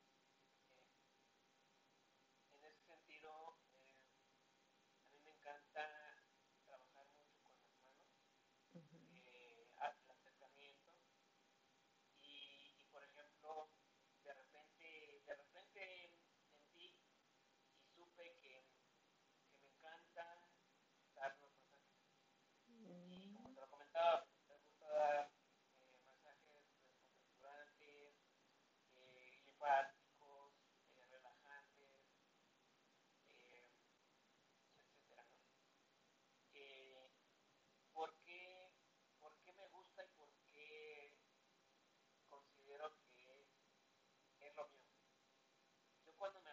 Eh, 24.00 24.18
me 24.48 24.54
gusta 24.56 24.86
dar 24.88 25.30
masajes 26.08 26.64
configurantes, 27.04 28.14
infánticos, 29.44 30.54
relajantes, 31.10 32.00
etcétera. 34.88 35.26
¿Por 37.92 38.14
qué 38.24 39.52
me 39.52 39.68
gusta 39.68 40.02
y 40.02 40.08
por 40.16 40.32
qué 40.50 41.14
considero 42.30 42.96
que 43.12 43.50
es 44.40 44.56
lo 44.56 44.66
mío? 44.70 44.96
Yo 46.06 46.14
cuando 46.16 46.40
me 46.40 46.49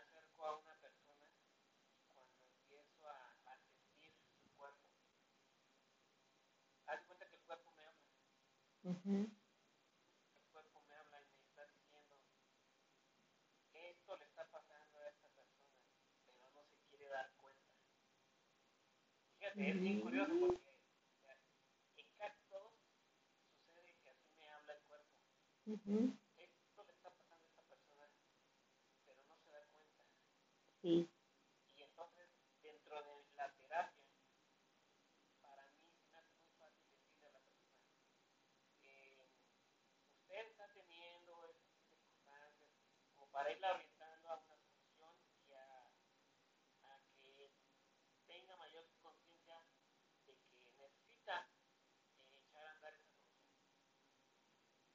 El 8.88 10.44
cuerpo 10.54 10.82
me 10.88 10.96
habla 10.96 11.22
y 11.22 11.28
me 11.36 11.44
está 11.44 11.66
diciendo, 11.68 12.16
esto 13.74 14.18
le 14.18 14.26
está 14.26 14.50
pasando 14.50 15.00
a 15.02 15.10
esta 15.10 15.28
persona, 15.30 15.76
pero 16.26 16.50
no 16.52 16.64
se 16.66 16.80
quiere 16.90 17.10
dar 17.10 17.34
cuenta. 17.36 17.68
Fíjate, 19.40 19.70
es 19.72 19.82
bien 19.82 20.02
curioso 20.02 20.34
mm. 20.34 20.40
porque 20.40 20.72
en 21.98 22.08
casi 22.18 22.42
sucede 23.66 23.98
que 24.02 24.10
así 24.10 24.32
me 24.40 24.50
habla 24.50 24.74
el 24.74 24.84
cuerpo. 24.84 25.12
Esto 26.38 26.84
le 26.86 26.94
está 26.94 27.12
pasando 27.12 27.46
a 27.46 27.50
esta 27.50 27.64
persona, 27.64 28.10
pero 29.06 29.24
no 29.28 29.38
se 29.44 29.52
da 29.52 29.68
cuenta. 29.68 30.04
Sí. 30.82 31.10
para 43.38 43.52
orientando 43.52 44.32
a 44.32 44.36
una 44.38 44.58
solución 44.58 45.14
y 45.46 45.54
a, 45.54 45.92
que 47.22 47.54
tenga 48.26 48.56
mayor 48.58 48.90
conciencia 49.00 49.64
de 50.26 50.34
que 50.34 50.58
necesita 50.66 51.48
eh, 52.10 52.42
echar 52.42 52.66
a 52.66 52.72
andar 52.72 52.96
esa 52.96 53.14
solución. 53.14 53.62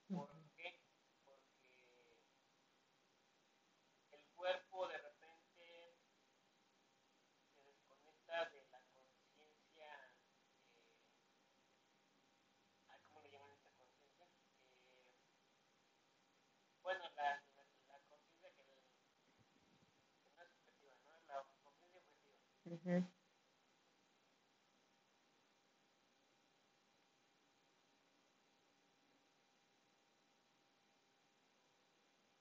¿Por 0.09 0.29
qué? 0.57 0.83
Porque 1.23 2.19
el 4.11 4.27
cuerpo 4.35 4.89
de 4.89 4.99
repente 4.99 6.01
se 7.55 7.63
desconecta 7.63 8.51
de 8.51 8.67
la 8.73 8.81
conciencia. 8.91 10.17
Eh, 12.91 13.03
¿Cómo 13.07 13.23
le 13.23 13.31
llaman 13.31 13.53
esta 13.53 13.71
conciencia? 13.71 14.27
Eh, 14.91 15.15
bueno, 16.83 17.09
la. 17.15 17.52
Ujú. 22.73 23.05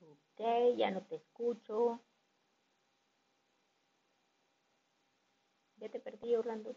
Ok, 0.01 0.77
ya 0.77 0.91
no 0.91 1.01
te 1.07 1.15
escucho. 1.17 2.01
Ya 5.77 5.89
te 5.89 5.99
perdí, 5.99 6.35
Orlando. 6.35 6.75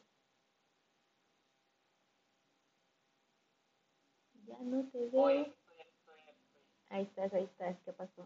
Ya 4.46 4.58
no 4.60 4.88
te 4.90 5.08
veo. 5.10 5.54
Ahí 6.90 7.04
estás, 7.04 7.32
ahí 7.34 7.44
estás. 7.44 7.76
¿Qué 7.84 7.92
pasó? 7.92 8.24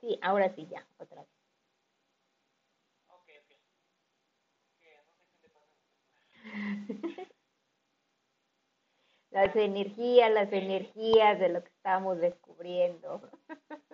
Sí, 0.00 0.18
ahora 0.22 0.52
sí, 0.54 0.66
ya, 0.70 0.86
otra 0.98 1.22
vez. 1.22 1.30
Las 9.30 9.56
energías, 9.56 10.30
las 10.30 10.52
energías 10.52 11.40
de 11.40 11.48
lo 11.48 11.64
que 11.64 11.70
estamos 11.70 12.18
descubriendo. 12.20 13.20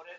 করে 0.00 0.14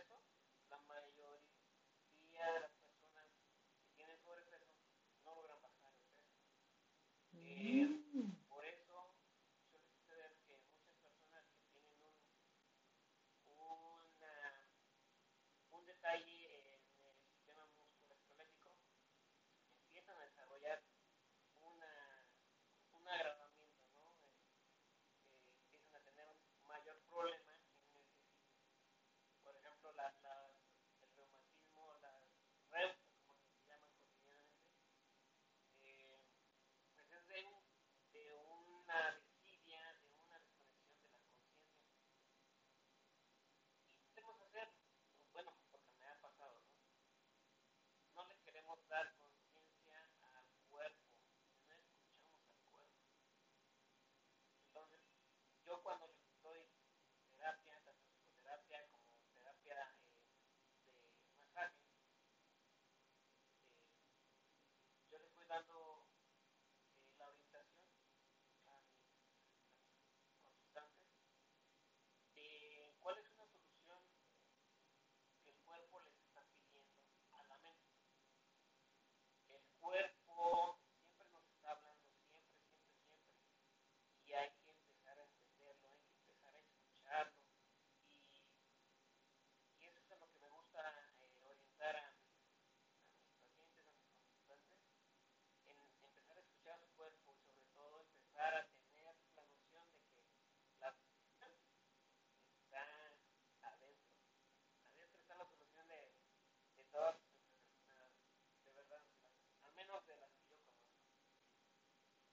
dando 65.52 66.08
eh, 66.96 67.12
la 67.20 67.28
orientación 67.28 67.92
a 68.68 68.80
mis 68.88 70.40
consultantes 70.40 71.12
de 72.34 72.96
cuál 73.00 73.18
es 73.18 73.30
una 73.32 73.46
solución 73.52 74.00
que 75.44 75.50
el 75.50 75.58
cuerpo 75.66 76.00
les 76.04 76.16
está 76.24 76.42
pidiendo 76.54 77.04
a 77.34 77.44
la 77.50 77.58
mente. 77.60 77.92
El 79.50 79.62
cuerpo 79.82 80.21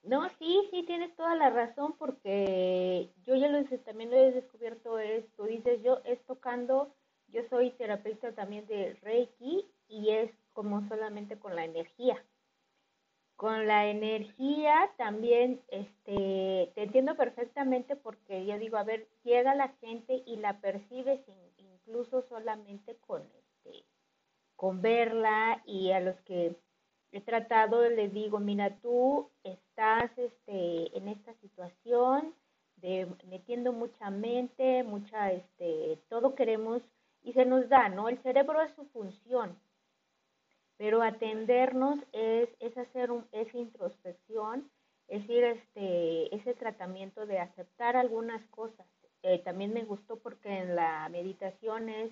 No, 0.08 0.26
sí, 0.38 0.66
sí, 0.70 0.84
tienes 0.84 1.14
toda 1.16 1.34
la 1.34 1.50
razón 1.50 1.94
porque 1.98 3.12
yo 3.24 3.34
ya 3.36 3.48
lo 3.48 3.62
también 3.80 4.10
lo 4.10 4.16
he 4.16 4.32
descubierto 4.32 4.98
esto. 4.98 5.44
Dices, 5.44 5.82
yo 5.82 6.00
es 6.06 6.18
tocando, 6.24 6.94
yo 7.28 7.42
soy 7.50 7.72
terapeuta 7.72 8.32
también 8.32 8.66
de 8.68 8.94
Reiki 9.02 9.66
y 9.86 10.08
es 10.08 10.30
como 10.54 10.88
solamente 10.88 11.38
con 11.38 11.54
la 11.54 11.66
energía. 11.66 12.24
Con 13.36 13.66
la 13.66 13.88
energía 13.88 14.90
también, 14.96 15.60
este, 15.68 16.72
te 16.74 16.82
entiendo 16.84 17.14
perfectamente 17.14 17.94
porque 17.94 18.46
yo 18.46 18.58
digo, 18.58 18.78
a 18.78 18.84
ver, 18.84 19.06
llega 19.24 19.54
la 19.54 19.68
gente 19.80 20.22
y 20.24 20.36
la 20.36 20.58
percibes 20.62 21.20
incluso 21.58 22.22
solamente 22.30 22.96
con 23.06 23.22
este, 23.22 23.84
con 24.56 24.80
verla 24.80 25.62
y 25.66 25.90
a 25.90 26.00
los 26.00 26.16
que 26.22 26.56
he 27.12 27.20
tratado 27.20 27.86
les 27.90 28.10
digo, 28.14 28.40
mira, 28.40 28.78
tú 28.80 29.30
estás 29.78 30.10
este, 30.18 30.98
en 30.98 31.06
esta 31.06 31.32
situación 31.34 32.34
de 32.78 33.06
metiendo 33.28 33.72
mucha 33.72 34.10
mente, 34.10 34.82
mucha, 34.82 35.30
este, 35.30 36.00
todo 36.08 36.34
queremos 36.34 36.82
y 37.22 37.32
se 37.32 37.44
nos 37.44 37.68
da, 37.68 37.88
¿no? 37.88 38.08
El 38.08 38.20
cerebro 38.24 38.60
es 38.60 38.72
su 38.74 38.86
función, 38.86 39.56
pero 40.78 41.00
atendernos 41.00 41.96
es, 42.12 42.48
es 42.58 42.76
hacer 42.76 43.12
un, 43.12 43.24
esa 43.30 43.56
introspección, 43.56 44.68
es 45.06 45.20
decir, 45.20 45.44
este, 45.44 46.34
ese 46.34 46.54
tratamiento 46.54 47.24
de 47.26 47.38
aceptar 47.38 47.96
algunas 47.96 48.44
cosas. 48.48 48.86
Eh, 49.22 49.38
también 49.44 49.72
me 49.72 49.84
gustó 49.84 50.18
porque 50.18 50.58
en 50.58 50.74
la 50.74 51.08
meditación 51.08 51.88
es 51.88 52.10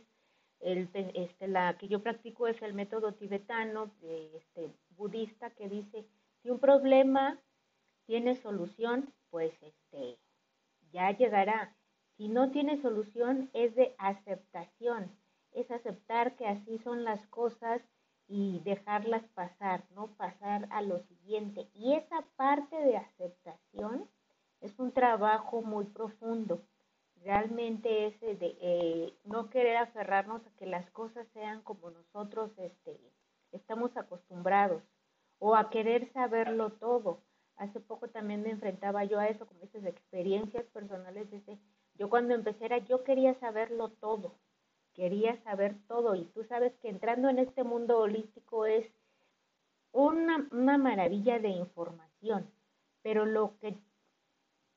el, 0.61 0.89
este, 1.15 1.49
la 1.49 1.77
que 1.79 1.89
yo 1.89 2.01
practico 2.01 2.47
es 2.47 2.63
el 2.63 2.75
método 2.75 3.15
tibetano, 3.15 3.91
este, 4.03 4.71
budista, 4.97 5.51
que 5.51 5.69
dice, 5.69 6.05
si 6.43 6.51
un 6.51 6.61
problema 6.61 7.41
tiene 8.07 8.37
solución, 8.37 9.13
pues 9.31 9.53
este, 9.63 10.19
ya 10.93 11.11
llegará. 11.11 11.77
Si 12.17 12.29
no 12.29 12.51
tiene 12.51 12.81
solución, 12.81 13.51
es 13.53 13.75
de 13.75 13.95
aceptación, 13.99 15.11
es 15.53 15.71
aceptar 15.71 16.37
que 16.37 16.47
así 16.47 16.79
son 16.79 17.05
las 17.05 17.27
cosas 17.27 17.83
y 18.29 18.61
dejarlas 18.65 19.23
pasar, 19.35 19.85
¿no? 19.95 20.09
Pasar 20.17 20.67
a 20.71 20.83
lo 20.83 21.01
siguiente. 21.01 21.69
Y 21.75 21.95
esa 21.95 22.23
parte 22.37 22.77
de 22.77 22.97
aceptación 22.97 24.09
es 24.61 24.79
un 24.79 24.93
trabajo 24.93 25.63
muy 25.63 25.85
profundo 25.85 26.63
realmente 27.27 28.07
es 28.07 28.21
de 28.21 28.57
eh, 28.61 29.19
no 29.25 29.51
querer 29.51 29.79
aferrarnos 29.79 30.47
a 30.47 30.57
que 30.59 30.67
las 30.67 30.89
cosas 30.91 31.27
sean 31.33 31.61
como 31.63 31.91
nosotros 31.91 32.53
este, 32.57 33.01
estamos 33.51 33.97
acostumbrados 33.97 34.81
o 35.41 35.57
a 35.57 35.69
querer 35.69 36.11
saberlo 36.13 36.73
todo. 36.75 37.21
Hace 37.57 37.81
poco 37.81 38.09
también 38.09 38.43
me 38.43 38.51
enfrentaba 38.51 39.05
yo 39.05 39.19
a 39.19 39.29
eso, 39.29 39.47
con 39.47 39.57
esas 39.63 39.85
experiencias 39.85 40.65
personales. 40.67 41.31
Desde, 41.31 41.59
yo 41.95 42.11
cuando 42.11 42.35
empecé 42.35 42.67
era, 42.67 42.79
yo 42.79 43.03
quería 43.03 43.35
saberlo 43.41 43.89
todo, 43.89 44.35
quería 44.95 45.43
saber 45.43 45.77
todo. 45.89 46.15
Y 46.15 46.27
tú 46.27 46.45
sabes 46.45 46.75
que 46.83 46.91
entrando 46.91 47.29
en 47.29 47.39
este 47.39 47.65
mundo 47.65 47.99
holístico 47.99 48.67
es 48.67 48.87
una, 49.93 50.47
una 50.53 50.77
maravilla 50.77 51.39
de 51.39 51.49
información, 51.49 52.51
pero 53.03 53.25
lo 53.25 53.59
que 53.61 53.75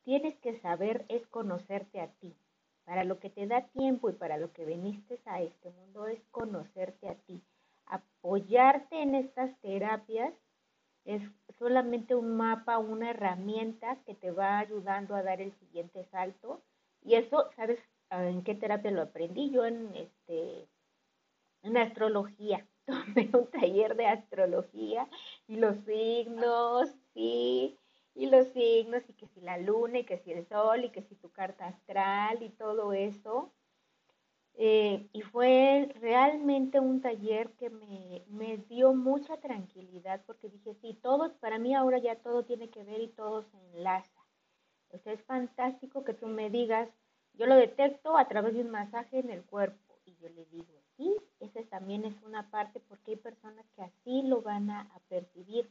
tienes 0.03 0.37
que 0.39 0.59
saber 0.61 1.05
es 1.09 1.27
conocerte 1.27 1.99
a 1.99 2.07
ti. 2.07 2.33
Para 2.85 3.03
lo 3.03 3.19
que 3.19 3.29
te 3.29 3.45
da 3.45 3.67
tiempo 3.67 4.09
y 4.09 4.13
para 4.13 4.37
lo 4.37 4.51
que 4.53 4.65
viniste 4.65 5.19
a 5.25 5.41
este 5.41 5.69
mundo 5.69 6.07
es 6.07 6.19
conocerte 6.31 7.09
a 7.09 7.15
ti. 7.15 7.43
Apoyarte 7.85 9.01
en 9.01 9.15
estas 9.15 9.55
terapias 9.59 10.33
es 11.09 11.23
solamente 11.57 12.13
un 12.13 12.37
mapa, 12.37 12.77
una 12.77 13.09
herramienta 13.09 13.97
que 14.05 14.13
te 14.13 14.29
va 14.29 14.59
ayudando 14.59 15.15
a 15.15 15.23
dar 15.23 15.41
el 15.41 15.51
siguiente 15.53 16.05
salto. 16.05 16.61
Y 17.01 17.15
eso, 17.15 17.49
¿sabes 17.55 17.79
en 18.11 18.43
qué 18.43 18.53
terapia 18.53 18.91
lo 18.91 19.01
aprendí? 19.01 19.49
Yo 19.49 19.65
en 19.65 19.95
este 19.95 20.67
en 21.63 21.77
astrología. 21.77 22.67
Tomé 22.85 23.29
un 23.33 23.47
taller 23.47 23.95
de 23.95 24.05
astrología 24.05 25.07
y 25.47 25.57
los 25.57 25.77
signos, 25.85 26.89
sí, 27.13 27.75
y 28.13 28.27
los 28.27 28.47
signos 28.49 29.03
y 29.07 29.13
que 29.13 29.27
si 29.27 29.41
la 29.41 29.57
luna 29.57 29.99
y 29.99 30.05
que 30.05 30.19
si 30.19 30.31
el 30.31 30.47
sol 30.47 30.85
y 30.85 30.89
que 30.89 31.01
si 31.01 31.15
tu 31.15 31.31
carta 31.31 31.67
astral 31.67 32.43
y 32.43 32.49
todo 32.49 32.93
eso. 32.93 33.51
Eh, 34.55 35.07
y 35.13 35.21
fue 35.21 35.89
realmente 36.01 36.79
un 36.79 37.01
taller 37.01 37.49
que 37.51 37.69
me, 37.69 38.23
me, 38.27 38.57
dio 38.57 38.93
mucha 38.93 39.37
tranquilidad 39.37 40.21
porque 40.25 40.49
dije, 40.49 40.75
sí, 40.81 40.99
todo, 41.01 41.33
para 41.39 41.57
mí 41.59 41.73
ahora 41.73 41.97
ya 41.97 42.15
todo 42.17 42.43
tiene 42.43 42.69
que 42.69 42.83
ver 42.83 43.01
y 43.01 43.07
todo 43.07 43.43
se 43.43 43.57
enlaza. 43.73 44.21
O 44.91 44.97
sea, 44.97 45.13
es 45.13 45.23
fantástico 45.23 46.03
que 46.03 46.13
tú 46.13 46.27
me 46.27 46.49
digas, 46.49 46.89
yo 47.35 47.45
lo 47.45 47.55
detecto 47.55 48.17
a 48.17 48.27
través 48.27 48.53
de 48.53 48.61
un 48.61 48.71
masaje 48.71 49.19
en 49.19 49.29
el 49.29 49.43
cuerpo. 49.43 49.97
Y 50.05 50.15
yo 50.17 50.27
le 50.29 50.45
digo, 50.45 50.73
sí, 50.97 51.15
esa 51.39 51.63
también 51.69 52.03
es 52.03 52.21
una 52.23 52.49
parte 52.49 52.81
porque 52.81 53.11
hay 53.11 53.17
personas 53.17 53.65
que 53.75 53.83
así 53.83 54.23
lo 54.23 54.41
van 54.41 54.69
a 54.71 54.89
percibir 55.07 55.69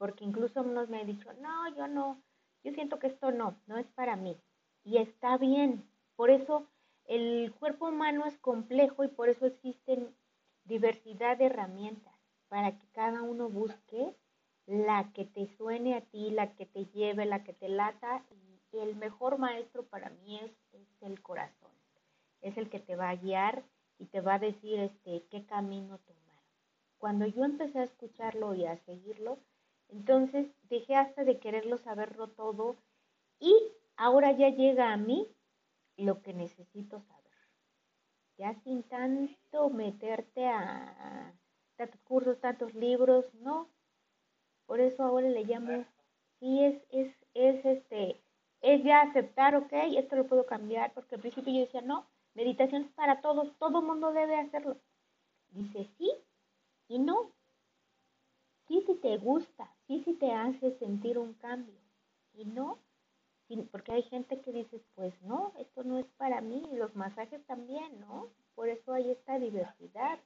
porque 0.00 0.24
incluso 0.24 0.62
unos 0.62 0.88
me 0.88 0.98
han 0.98 1.06
dicho, 1.06 1.30
no, 1.42 1.76
yo 1.76 1.86
no, 1.86 2.22
yo 2.64 2.72
siento 2.72 2.98
que 2.98 3.08
esto 3.08 3.32
no, 3.32 3.54
no 3.66 3.76
es 3.76 3.86
para 3.88 4.16
mí. 4.16 4.34
Y 4.82 4.96
está 4.96 5.36
bien, 5.36 5.86
por 6.16 6.30
eso 6.30 6.66
el 7.10 7.52
cuerpo 7.58 7.88
humano 7.88 8.24
es 8.24 8.38
complejo 8.38 9.02
y 9.02 9.08
por 9.08 9.28
eso 9.28 9.44
existen 9.44 10.14
diversidad 10.64 11.36
de 11.36 11.46
herramientas 11.46 12.14
para 12.48 12.78
que 12.78 12.86
cada 12.92 13.22
uno 13.22 13.48
busque 13.48 14.14
la 14.66 15.10
que 15.12 15.24
te 15.24 15.48
suene 15.56 15.96
a 15.96 16.02
ti, 16.02 16.30
la 16.30 16.54
que 16.54 16.66
te 16.66 16.84
lleve, 16.86 17.26
la 17.26 17.42
que 17.42 17.52
te 17.52 17.68
lata. 17.68 18.24
Y 18.72 18.78
el 18.78 18.94
mejor 18.94 19.38
maestro 19.38 19.84
para 19.86 20.10
mí 20.10 20.38
es, 20.38 20.52
es 20.72 21.02
el 21.02 21.20
corazón. 21.20 21.72
Es 22.42 22.56
el 22.56 22.70
que 22.70 22.78
te 22.78 22.94
va 22.94 23.08
a 23.08 23.16
guiar 23.16 23.64
y 23.98 24.06
te 24.06 24.20
va 24.20 24.34
a 24.34 24.38
decir 24.38 24.78
este, 24.78 25.24
qué 25.32 25.44
camino 25.46 25.98
tomar. 25.98 26.38
Cuando 26.98 27.26
yo 27.26 27.44
empecé 27.44 27.80
a 27.80 27.84
escucharlo 27.84 28.54
y 28.54 28.66
a 28.66 28.76
seguirlo, 28.84 29.40
entonces 29.88 30.46
dejé 30.68 30.94
hasta 30.94 31.24
de 31.24 31.40
quererlo 31.40 31.76
saberlo 31.76 32.28
todo 32.28 32.76
y 33.40 33.52
ahora 33.96 34.30
ya 34.30 34.50
llega 34.50 34.92
a 34.92 34.96
mí 34.96 35.26
lo 36.00 36.22
que 36.22 36.32
necesito 36.32 37.00
saber. 37.00 37.20
Ya 38.36 38.54
sin 38.62 38.82
tanto 38.84 39.70
meterte 39.70 40.46
a 40.46 41.34
tantos 41.76 42.00
cursos, 42.02 42.40
tantos 42.40 42.74
libros, 42.74 43.24
no. 43.34 43.70
Por 44.66 44.80
eso 44.80 45.02
ahora 45.02 45.28
le 45.28 45.44
llamo, 45.44 45.84
sí 46.38 46.64
es, 46.64 46.82
es, 46.90 47.14
es 47.34 47.64
este, 47.64 48.22
es 48.60 48.84
ya 48.84 49.00
aceptar, 49.00 49.56
ok, 49.56 49.72
esto 49.96 50.16
lo 50.16 50.26
puedo 50.26 50.46
cambiar, 50.46 50.92
porque 50.92 51.14
al 51.14 51.20
principio 51.20 51.52
yo 51.52 51.60
decía, 51.60 51.80
no, 51.80 52.06
meditación 52.34 52.82
es 52.82 52.92
para 52.92 53.20
todos, 53.20 53.56
todo 53.58 53.82
mundo 53.82 54.12
debe 54.12 54.36
hacerlo. 54.36 54.76
Dice 55.50 55.88
sí 55.96 56.12
y 56.88 56.98
no. 56.98 57.32
Sí, 58.68 58.82
si 58.86 58.94
te 58.96 59.16
gusta, 59.16 59.74
sí, 59.86 60.02
si 60.04 60.14
te 60.14 60.30
hace 60.32 60.78
sentir 60.78 61.18
un 61.18 61.34
cambio. 61.34 61.80
Y 62.34 62.44
no, 62.44 62.78
porque 63.70 63.92
hay 63.92 64.02
gente 64.04 64.40
que 64.40 64.52
dice, 64.52 64.80
pues 64.94 65.12
no, 65.22 65.52
esto 65.58 65.82
no 65.84 65.98
es 65.98 66.06
para 66.18 66.40
mí, 66.40 66.68
y 66.72 66.76
los 66.76 66.94
masajes 66.94 67.44
también, 67.46 68.00
¿no? 68.00 68.30
Por 68.54 68.68
eso 68.68 68.92
hay 68.92 69.10
esta 69.10 69.38
diversidad. 69.38 70.20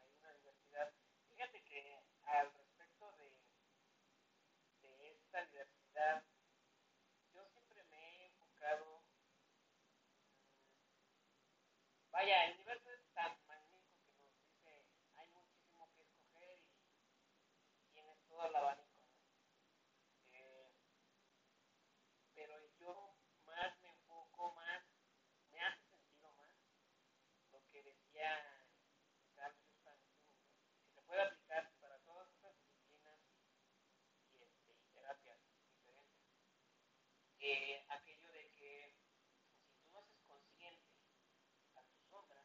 Hay 0.00 0.10
una 0.18 0.32
diversidad. 0.32 0.92
Fíjate 1.30 1.62
que 1.64 1.98
al 2.26 2.52
respecto 2.52 3.12
de, 3.16 4.88
de 4.88 5.16
esta 5.16 5.44
diversidad, 5.46 6.24
yo 7.34 7.44
siempre 7.52 7.82
me 7.84 7.96
he 7.96 8.26
enfocado, 8.26 9.02
mm, 10.82 12.10
vaya, 12.10 12.46
el 12.46 12.54
universo 12.56 12.90
es 12.90 13.02
tan 13.14 13.32
todo 18.38 18.46
el 18.46 18.54
abanico. 18.56 18.86
Eh, 20.30 20.70
pero 22.34 22.54
yo 22.78 23.16
más 23.44 23.76
me 23.80 23.88
enfoco 23.88 24.54
más, 24.54 24.84
me 25.50 25.60
hace 25.60 25.84
sentido 25.90 26.30
más 26.34 26.54
lo 27.50 27.60
que 27.72 27.82
decía 27.82 28.30
Carl 29.34 29.56
Gustav 29.64 29.98
que 30.14 30.94
se 30.94 31.02
puede 31.02 31.22
aplicar 31.22 31.72
para 31.80 31.98
todas 32.04 32.30
estas 32.30 32.54
disciplinas 32.60 33.18
y, 34.34 34.42
este, 34.44 34.72
y 34.72 34.86
terapias 34.94 35.40
diferentes. 35.72 36.30
Eh, 37.40 37.84
aquello 37.88 38.30
de 38.30 38.52
que 38.52 38.94
si 39.64 39.72
tú 39.80 39.88
no 39.90 39.98
haces 39.98 40.20
consciente 40.28 40.94
a 41.74 41.82
tu 41.82 41.98
sombra, 42.08 42.44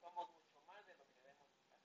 somos 0.00 0.28
mucho 0.32 0.60
más 0.66 0.86
de 0.86 0.94
lo 0.94 1.04
que 1.04 1.20
debemos 1.20 1.46
hacer. 1.52 1.78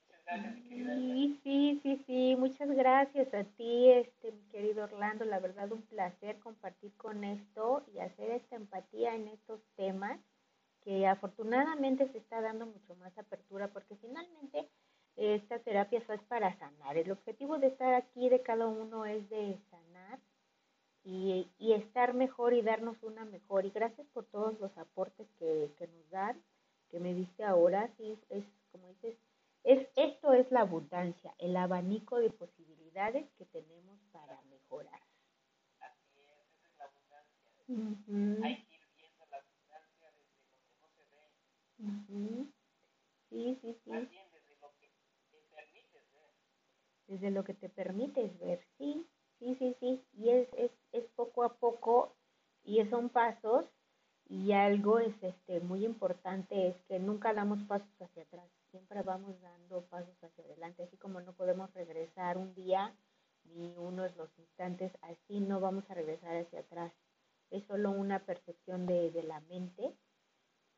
Muchas 0.00 0.24
gracias, 0.24 0.54
mi 0.54 0.62
querida. 0.62 0.94
Sí, 0.96 1.40
sí, 1.44 1.80
sí, 1.82 2.04
sí, 2.06 2.36
muchas 2.36 2.70
gracias 2.70 3.32
a 3.34 3.44
ti, 3.44 3.90
este, 3.92 4.32
mi 4.32 4.42
querido 4.48 4.84
Orlando. 4.84 5.24
La 5.24 5.38
verdad, 5.38 5.70
un 5.70 5.82
placer 5.82 6.40
compartir 6.40 6.92
con 6.96 7.22
esto 7.22 7.84
y 7.94 8.00
hacer 8.00 8.30
esta 8.32 8.56
empatía 8.56 9.14
en 9.14 9.28
estos 9.28 9.60
temas 9.76 10.18
que 10.80 11.06
afortunadamente 11.06 12.08
se 12.08 12.18
está 12.18 12.40
dando 12.40 12.66
mucho 12.66 12.96
más 12.96 13.16
apertura 13.16 13.68
porque 13.68 13.94
finalmente 13.94 14.68
esta 15.16 15.58
terapia 15.58 15.98
es 15.98 16.22
para 16.22 16.56
sanar. 16.58 16.96
El 16.96 17.10
objetivo 17.10 17.58
de 17.58 17.68
estar 17.68 17.94
aquí 17.94 18.28
de 18.28 18.42
cada 18.42 18.66
uno 18.66 19.04
es 19.04 19.28
de 19.28 19.58
sanar 19.70 20.18
y, 21.04 21.48
y 21.58 21.72
estar 21.72 22.14
mejor 22.14 22.54
y 22.54 22.62
darnos 22.62 23.02
una 23.02 23.24
mejor. 23.24 23.64
Y 23.66 23.70
gracias 23.70 24.06
por 24.08 24.24
todos 24.26 24.58
los 24.60 24.76
aportes 24.78 25.26
que, 25.38 25.70
que 25.78 25.86
nos 25.86 26.10
dan, 26.10 26.42
que 26.90 27.00
me 27.00 27.14
diste 27.14 27.44
ahora. 27.44 27.90
Sí, 27.96 28.18
es 28.30 28.44
como 28.70 28.88
dices, 28.88 29.16
es, 29.64 29.86
esto 29.96 30.32
es 30.32 30.50
la 30.50 30.60
abundancia, 30.62 31.34
el 31.38 31.56
abanico 31.56 32.18
de 32.18 32.30
posibilidades 32.30 33.28
que 33.38 33.44
tenemos 33.46 33.98
para 34.12 34.40
mejorar. 34.50 35.00
Así 35.80 36.20
es, 36.20 36.48
esa 36.56 36.68
es 36.68 36.78
la 36.78 36.84
abundancia. 36.86 37.50
Hay 38.46 38.64
que 38.64 38.74
ir 38.74 38.88
viendo 38.96 39.26
la 39.30 39.36
abundancia 39.36 40.10
desde 40.16 40.40
lo 40.48 40.56
que 40.56 40.72
no 40.78 40.88
se 40.96 41.02
ve. 41.12 42.48
Sí, 43.28 43.58
sí, 43.60 43.78
sí 43.84 44.08
desde 47.06 47.30
lo 47.30 47.44
que 47.44 47.54
te 47.54 47.68
permites 47.68 48.38
ver, 48.38 48.60
sí, 48.78 49.06
sí, 49.38 49.54
sí, 49.58 49.76
sí, 49.80 50.04
y 50.14 50.30
es, 50.30 50.48
es, 50.56 50.70
es 50.92 51.04
poco 51.16 51.44
a 51.44 51.54
poco 51.54 52.14
y 52.64 52.84
son 52.86 53.08
pasos. 53.08 53.66
Y 54.28 54.52
algo 54.52 54.98
es 54.98 55.14
este 55.22 55.60
muy 55.60 55.84
importante 55.84 56.68
es 56.68 56.76
que 56.88 56.98
nunca 56.98 57.34
damos 57.34 57.62
pasos 57.64 58.00
hacia 58.00 58.22
atrás, 58.22 58.48
siempre 58.70 59.02
vamos 59.02 59.38
dando 59.42 59.82
pasos 59.82 60.14
hacia 60.22 60.44
adelante, 60.44 60.84
así 60.84 60.96
como 60.96 61.20
no 61.20 61.34
podemos 61.34 61.72
regresar 61.74 62.38
un 62.38 62.54
día 62.54 62.94
ni 63.44 63.74
uno 63.76 64.04
de 64.04 64.14
los 64.16 64.30
instantes, 64.38 64.92
así 65.02 65.40
no 65.40 65.60
vamos 65.60 65.84
a 65.90 65.94
regresar 65.94 66.36
hacia 66.36 66.60
atrás. 66.60 66.92
Es 67.50 67.64
solo 67.64 67.90
una 67.90 68.20
percepción 68.20 68.86
de, 68.86 69.10
de 69.10 69.22
la 69.24 69.40
mente 69.40 69.92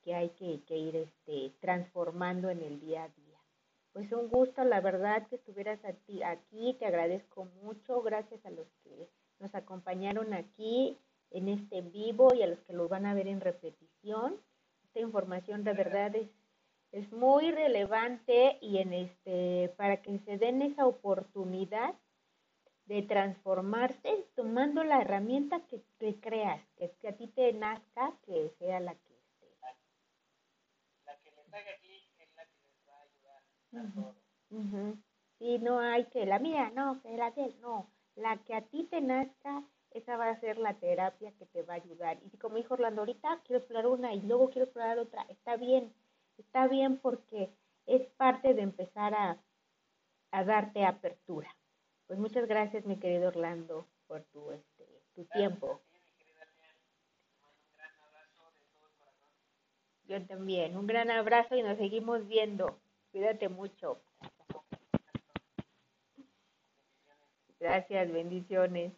que 0.03 0.14
hay 0.14 0.31
que, 0.31 0.62
que 0.64 0.77
ir 0.77 0.97
este, 0.97 1.53
transformando 1.61 2.51
en 2.51 2.61
el 2.62 2.81
día 2.81 3.05
a 3.05 3.09
día. 3.09 3.24
Pues 3.95 4.11
un 4.11 4.28
gusto, 4.28 4.64
la 4.64 4.80
verdad, 4.80 5.24
que 5.28 5.36
estuvieras 5.36 5.78
aquí. 5.84 6.74
Te 6.80 6.86
agradezco 6.86 7.45
mucho. 7.62 8.03
Gracias 8.03 8.45
a 8.45 8.51
los 8.51 8.66
que 8.82 9.09
nos 9.38 9.55
acompañaron 9.55 10.34
aquí 10.34 10.99
en 11.30 11.49
este 11.49 11.80
vivo 11.80 12.34
y 12.34 12.42
a 12.42 12.49
los 12.49 12.59
que 12.64 12.72
lo 12.72 12.88
van 12.88 13.07
a 13.07 13.14
ver 13.14 13.28
en 13.28 13.40
repetición. 13.40 14.36
Esta 14.82 14.99
información 14.99 15.62
de 15.62 15.74
verdad 15.74 16.12
es, 16.16 16.28
es 16.90 17.12
muy 17.12 17.53
relevante 17.53 18.59
y 18.61 18.78
en 18.78 18.95
este 18.95 19.72
para 19.76 20.03
que 20.03 20.18
se 20.18 20.38
den 20.38 20.62
esa 20.62 20.86
oportunidad 20.86 21.95
de 22.86 23.03
transformarse 23.03 24.26
tomando 24.34 24.82
la 24.82 25.03
herramienta 25.03 25.64
que, 25.68 25.84
que 26.01 26.18
creas, 26.18 26.61
que, 26.76 26.90
que, 27.01 27.09
a 27.09 27.16
ti 27.16 27.28
te 27.28 27.53
nazca, 27.53 28.12
que 28.26 28.51
sea 28.59 28.80
la 28.80 28.95
que 28.97 29.14
esté. 29.14 29.57
La 31.07 31.16
que 31.22 31.30
les 31.30 31.55
haga 31.55 31.70
Sí, 35.39 35.59
no 35.59 35.81
hay 35.81 36.05
que 36.07 36.27
la 36.27 36.39
mía, 36.39 36.70
no, 36.75 37.01
que 37.03 37.16
la 37.16 37.31
de 37.33 37.45
él, 37.47 37.57
no. 37.61 37.91
La 38.14 38.37
que 38.45 38.55
a 38.55 38.62
ti 38.62 38.85
te 38.85 39.01
nazca, 39.01 39.64
esa 39.91 40.16
va 40.16 40.31
a 40.31 40.41
ser 40.41 40.59
la 40.59 40.75
terapia 40.75 41.33
que 41.39 41.47
te 41.47 41.62
va 41.62 41.75
a 41.75 41.77
ayudar. 41.77 42.18
Y 42.33 42.37
como 42.39 42.57
dijo 42.57 42.75
Orlando, 42.75 43.03
ahorita 43.03 43.41
quiero 43.45 43.59
explorar 43.59 43.87
una 43.87 44.14
y 44.14 44.20
luego 44.22 44.51
quiero 44.51 44.64
explorar 44.64 44.99
otra. 44.99 45.22
Está 45.29 45.57
bien, 45.57 45.93
está 46.39 46.68
bien 46.68 46.99
porque 46.99 47.51
es 47.87 48.07
parte 48.16 48.55
de 48.55 48.62
empezar 48.62 49.14
a, 49.14 49.39
a 50.31 50.45
darte 50.45 50.85
apertura. 50.85 51.55
Pues 52.07 52.18
muchas 52.18 52.47
gracias, 52.47 52.85
mi 52.87 52.99
querido 52.99 53.29
Orlando, 53.29 53.87
por 54.07 54.22
tu, 54.25 54.53
este, 54.53 54.85
tu 55.14 55.25
tiempo. 55.27 55.81
Yo 60.07 60.25
también, 60.27 60.77
un 60.77 60.87
gran 60.87 61.11
abrazo 61.11 61.57
y 61.57 61.62
nos 61.62 61.79
seguimos 61.79 62.27
viendo. 62.29 62.79
Cuídate 63.15 63.49
mucho. 63.49 64.03
Gracias, 67.61 68.12
bendiciones. 68.12 68.93